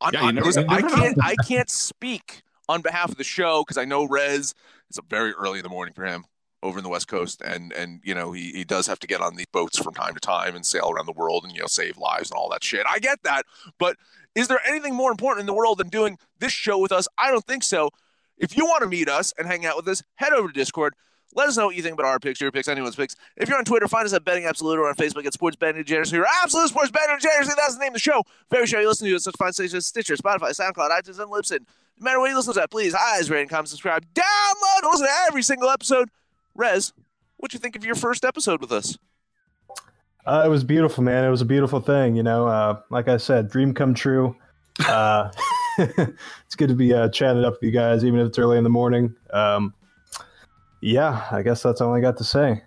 I'm, 0.01 0.13
yeah, 0.13 0.31
never, 0.31 0.49
I 0.67 0.81
can't 0.81 1.17
I 1.23 1.35
can't 1.47 1.69
speak 1.69 2.41
on 2.67 2.81
behalf 2.81 3.09
of 3.09 3.17
the 3.17 3.23
show 3.23 3.63
because 3.63 3.77
I 3.77 3.85
know 3.85 4.05
Rez. 4.05 4.53
It's 4.89 4.97
a 4.97 5.03
very 5.07 5.31
early 5.33 5.59
in 5.59 5.63
the 5.63 5.69
morning 5.69 5.93
for 5.93 6.03
him 6.05 6.25
over 6.63 6.77
in 6.77 6.83
the 6.83 6.89
West 6.89 7.07
Coast, 7.07 7.41
and 7.41 7.71
and 7.73 8.01
you 8.03 8.13
know 8.13 8.31
he 8.31 8.51
he 8.51 8.63
does 8.63 8.87
have 8.87 8.99
to 8.99 9.07
get 9.07 9.21
on 9.21 9.35
these 9.35 9.47
boats 9.51 9.77
from 9.77 9.93
time 9.93 10.13
to 10.13 10.19
time 10.19 10.55
and 10.55 10.65
sail 10.65 10.91
around 10.91 11.05
the 11.05 11.13
world 11.13 11.43
and 11.43 11.53
you 11.53 11.61
know 11.61 11.67
save 11.67 11.97
lives 11.97 12.31
and 12.31 12.37
all 12.37 12.49
that 12.49 12.63
shit. 12.63 12.85
I 12.89 12.99
get 12.99 13.23
that, 13.23 13.43
but 13.77 13.97
is 14.35 14.47
there 14.47 14.59
anything 14.67 14.95
more 14.95 15.11
important 15.11 15.41
in 15.41 15.45
the 15.45 15.53
world 15.53 15.77
than 15.77 15.89
doing 15.89 16.17
this 16.39 16.51
show 16.51 16.77
with 16.77 16.91
us? 16.91 17.07
I 17.17 17.31
don't 17.31 17.45
think 17.45 17.63
so. 17.63 17.89
If 18.37 18.57
you 18.57 18.65
want 18.65 18.81
to 18.81 18.89
meet 18.89 19.07
us 19.07 19.33
and 19.37 19.47
hang 19.47 19.65
out 19.65 19.75
with 19.77 19.87
us, 19.87 20.01
head 20.15 20.33
over 20.33 20.47
to 20.47 20.53
Discord. 20.53 20.95
Let 21.33 21.47
us 21.47 21.57
know 21.57 21.67
what 21.67 21.75
you 21.75 21.81
think 21.81 21.93
about 21.93 22.05
our 22.05 22.19
picks, 22.19 22.41
your 22.41 22.51
picks, 22.51 22.67
anyone's 22.67 22.95
picks. 22.95 23.15
If 23.37 23.47
you're 23.47 23.57
on 23.57 23.63
Twitter, 23.63 23.87
find 23.87 24.05
us 24.05 24.13
at 24.13 24.25
Betting 24.25 24.45
Absolute 24.45 24.79
or 24.79 24.89
on 24.89 24.95
Facebook 24.95 25.25
at 25.25 25.33
Sports 25.33 25.55
Betting 25.55 25.81
Degeneracy 25.81 26.17
or 26.17 26.25
Absolute 26.43 26.69
Sports 26.69 26.91
Betting 26.91 27.15
Degeneracy. 27.15 27.51
That's 27.55 27.75
the 27.75 27.79
name 27.79 27.89
of 27.89 27.93
the 27.93 27.99
show. 27.99 28.23
Very 28.49 28.67
sure 28.67 28.81
you 28.81 28.87
listen 28.87 29.07
to 29.07 29.15
us 29.15 29.23
such 29.23 29.35
fine 29.37 29.53
stations 29.53 29.85
Stitcher, 29.85 30.15
Spotify, 30.15 30.49
SoundCloud, 30.49 30.89
iTunes, 30.89 31.19
and 31.19 31.31
Libsyn. 31.31 31.59
No 31.99 32.05
matter 32.05 32.19
what 32.19 32.29
you 32.29 32.35
listen 32.35 32.53
to, 32.53 32.67
please, 32.67 32.93
eyes, 32.93 33.29
rate, 33.29 33.41
and 33.41 33.49
comment, 33.49 33.69
subscribe, 33.69 34.05
download, 34.13 34.91
listen 34.91 35.07
to 35.07 35.13
every 35.27 35.43
single 35.43 35.69
episode. 35.69 36.09
Rez, 36.55 36.93
what'd 37.37 37.53
you 37.53 37.59
think 37.59 37.75
of 37.75 37.85
your 37.85 37.95
first 37.95 38.25
episode 38.25 38.59
with 38.59 38.71
us? 38.71 38.97
Uh, 40.25 40.43
it 40.45 40.49
was 40.49 40.63
beautiful, 40.63 41.03
man. 41.03 41.23
It 41.23 41.29
was 41.29 41.41
a 41.41 41.45
beautiful 41.45 41.79
thing. 41.79 42.15
You 42.15 42.23
know, 42.23 42.47
uh, 42.47 42.81
like 42.89 43.07
I 43.07 43.17
said, 43.17 43.49
dream 43.49 43.73
come 43.73 43.93
true. 43.93 44.35
Uh, 44.85 45.31
it's 45.77 46.55
good 46.57 46.69
to 46.69 46.75
be 46.75 46.93
uh, 46.93 47.09
chatting 47.09 47.43
up 47.43 47.53
with 47.53 47.63
you 47.63 47.71
guys, 47.71 48.03
even 48.03 48.19
if 48.19 48.27
it's 48.27 48.37
early 48.37 48.57
in 48.57 48.63
the 48.63 48.69
morning. 48.69 49.15
Um, 49.31 49.73
yeah, 50.81 51.27
I 51.31 51.41
guess 51.43 51.61
that's 51.63 51.79
all 51.79 51.93
I 51.93 52.01
got 52.01 52.17
to 52.17 52.23
say. 52.23 52.63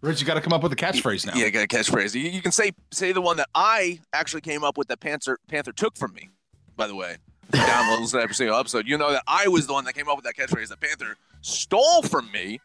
Rich, 0.00 0.20
you 0.20 0.26
got 0.26 0.34
to 0.34 0.40
come 0.40 0.52
up 0.52 0.64
with 0.64 0.72
a 0.72 0.76
catchphrase 0.76 1.24
now. 1.24 1.34
Yeah, 1.34 1.48
got 1.50 1.64
a 1.64 1.68
catchphrase. 1.68 2.14
You, 2.14 2.28
you, 2.28 2.42
can 2.42 2.50
say 2.50 2.72
say 2.90 3.12
the 3.12 3.20
one 3.20 3.36
that 3.36 3.48
I 3.54 4.00
actually 4.12 4.40
came 4.40 4.64
up 4.64 4.76
with 4.76 4.88
that 4.88 4.98
Panther 4.98 5.38
Panther 5.48 5.70
took 5.70 5.96
from 5.96 6.12
me. 6.12 6.28
By 6.76 6.88
the 6.88 6.96
way, 6.96 7.18
downloads 7.52 8.12
every 8.20 8.34
single 8.34 8.56
episode. 8.56 8.88
You 8.88 8.98
know 8.98 9.12
that 9.12 9.22
I 9.28 9.46
was 9.46 9.68
the 9.68 9.74
one 9.74 9.84
that 9.84 9.94
came 9.94 10.08
up 10.08 10.16
with 10.16 10.24
that 10.24 10.34
catchphrase 10.34 10.68
that 10.68 10.80
Panther 10.80 11.16
stole 11.40 12.02
from 12.02 12.30
me. 12.32 12.60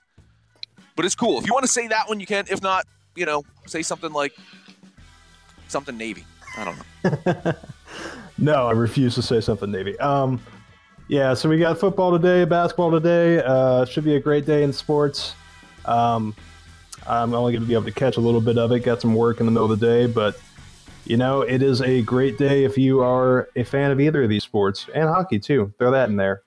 But 0.95 1.05
it's 1.05 1.13
cool. 1.13 1.37
If 1.37 1.45
you 1.45 1.53
want 1.53 1.63
to 1.63 1.71
say 1.71 1.87
that 1.87 2.09
one, 2.09 2.19
you 2.19 2.25
can. 2.25 2.45
If 2.49 2.63
not, 2.63 2.87
you 3.15 3.27
know, 3.27 3.43
say 3.67 3.83
something 3.83 4.11
like 4.11 4.33
something 5.67 5.95
Navy. 5.95 6.25
I 6.57 6.65
don't 6.65 7.43
know. 7.45 7.53
no, 8.39 8.67
I 8.67 8.71
refuse 8.71 9.13
to 9.13 9.21
say 9.21 9.41
something 9.41 9.69
Navy. 9.69 9.97
Um, 9.99 10.41
yeah, 11.07 11.33
so 11.33 11.49
we 11.49 11.57
got 11.57 11.77
football 11.77 12.11
today, 12.11 12.45
basketball 12.45 12.91
today. 12.91 13.41
Uh, 13.43 13.85
should 13.85 14.03
be 14.03 14.15
a 14.15 14.19
great 14.19 14.45
day 14.45 14.63
in 14.63 14.73
sports. 14.73 15.35
Um, 15.85 16.35
I'm 17.07 17.33
only 17.33 17.53
going 17.53 17.61
to 17.61 17.67
be 17.67 17.73
able 17.73 17.85
to 17.85 17.91
catch 17.91 18.17
a 18.17 18.19
little 18.19 18.41
bit 18.41 18.57
of 18.57 18.71
it. 18.71 18.81
Got 18.81 19.01
some 19.01 19.15
work 19.15 19.39
in 19.39 19.45
the 19.45 19.51
middle 19.51 19.71
of 19.71 19.79
the 19.79 19.85
day, 19.85 20.05
but 20.05 20.37
you 21.05 21.15
know, 21.15 21.41
it 21.41 21.61
is 21.61 21.81
a 21.81 22.01
great 22.01 22.37
day 22.37 22.65
if 22.65 22.77
you 22.77 23.01
are 23.01 23.47
a 23.55 23.63
fan 23.63 23.91
of 23.91 24.01
either 24.01 24.23
of 24.23 24.29
these 24.29 24.43
sports 24.43 24.87
and 24.93 25.07
hockey 25.07 25.39
too. 25.39 25.73
Throw 25.79 25.91
that 25.91 26.09
in 26.09 26.17
there. 26.17 26.41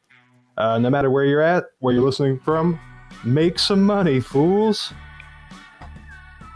Uh, 0.58 0.78
no 0.78 0.90
matter 0.90 1.10
where 1.10 1.24
you're 1.24 1.40
at, 1.40 1.64
where 1.78 1.94
you're 1.94 2.04
listening 2.04 2.38
from, 2.38 2.78
make 3.24 3.58
some 3.58 3.82
money, 3.82 4.20
fools. 4.20 4.92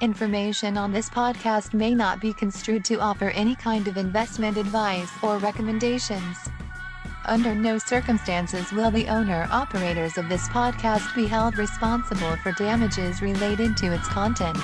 Information 0.03 0.77
on 0.77 0.93
this 0.93 1.09
podcast 1.09 1.73
may 1.73 1.95
not 1.95 2.21
be 2.21 2.35
construed 2.35 2.85
to 2.85 3.01
offer 3.01 3.31
any 3.31 3.55
kind 3.55 3.89
of 3.89 3.97
investment 3.97 4.59
advice 4.59 5.09
or 5.23 5.39
recommendations. 5.39 6.37
Under 7.27 7.55
no 7.55 7.79
circumstances 7.79 8.71
will 8.73 8.91
the 8.91 9.09
owner 9.09 9.49
operators 9.51 10.19
of 10.19 10.29
this 10.29 10.49
podcast 10.49 11.15
be 11.15 11.27
held 11.27 11.59
responsible 11.59 12.37
for 12.37 12.53
damages 12.53 13.21
related 13.23 13.77
to 13.79 13.93
its 13.93 14.07
contents. 14.09 14.63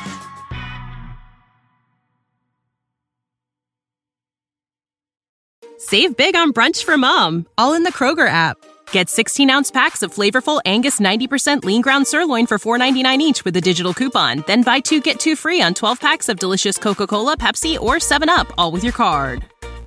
Save 5.79 6.16
big 6.16 6.37
on 6.37 6.53
brunch 6.53 6.85
for 6.85 6.96
mom, 6.96 7.46
all 7.57 7.73
in 7.75 7.83
the 7.83 7.92
Kroger 7.92 8.29
app. 8.29 8.57
Get 8.92 9.09
16 9.09 9.49
ounce 9.51 9.70
packs 9.70 10.03
of 10.03 10.14
flavorful 10.14 10.61
Angus 10.64 11.01
90% 11.01 11.64
lean 11.64 11.81
ground 11.81 12.07
sirloin 12.07 12.46
for 12.46 12.59
$4.99 12.59 13.18
each 13.18 13.44
with 13.44 13.57
a 13.57 13.61
digital 13.61 13.94
coupon. 13.94 14.44
Then 14.46 14.62
buy 14.62 14.81
two 14.81 15.01
get 15.01 15.18
two 15.18 15.37
free 15.37 15.62
on 15.62 15.75
12 15.75 15.99
packs 16.01 16.29
of 16.29 16.38
delicious 16.38 16.77
Coca 16.77 17.07
Cola, 17.07 17.37
Pepsi, 17.37 17.81
or 17.81 17.96
7UP, 17.96 18.53
all 18.59 18.73
with 18.73 18.85
your 18.85 18.92
card. 18.92 19.49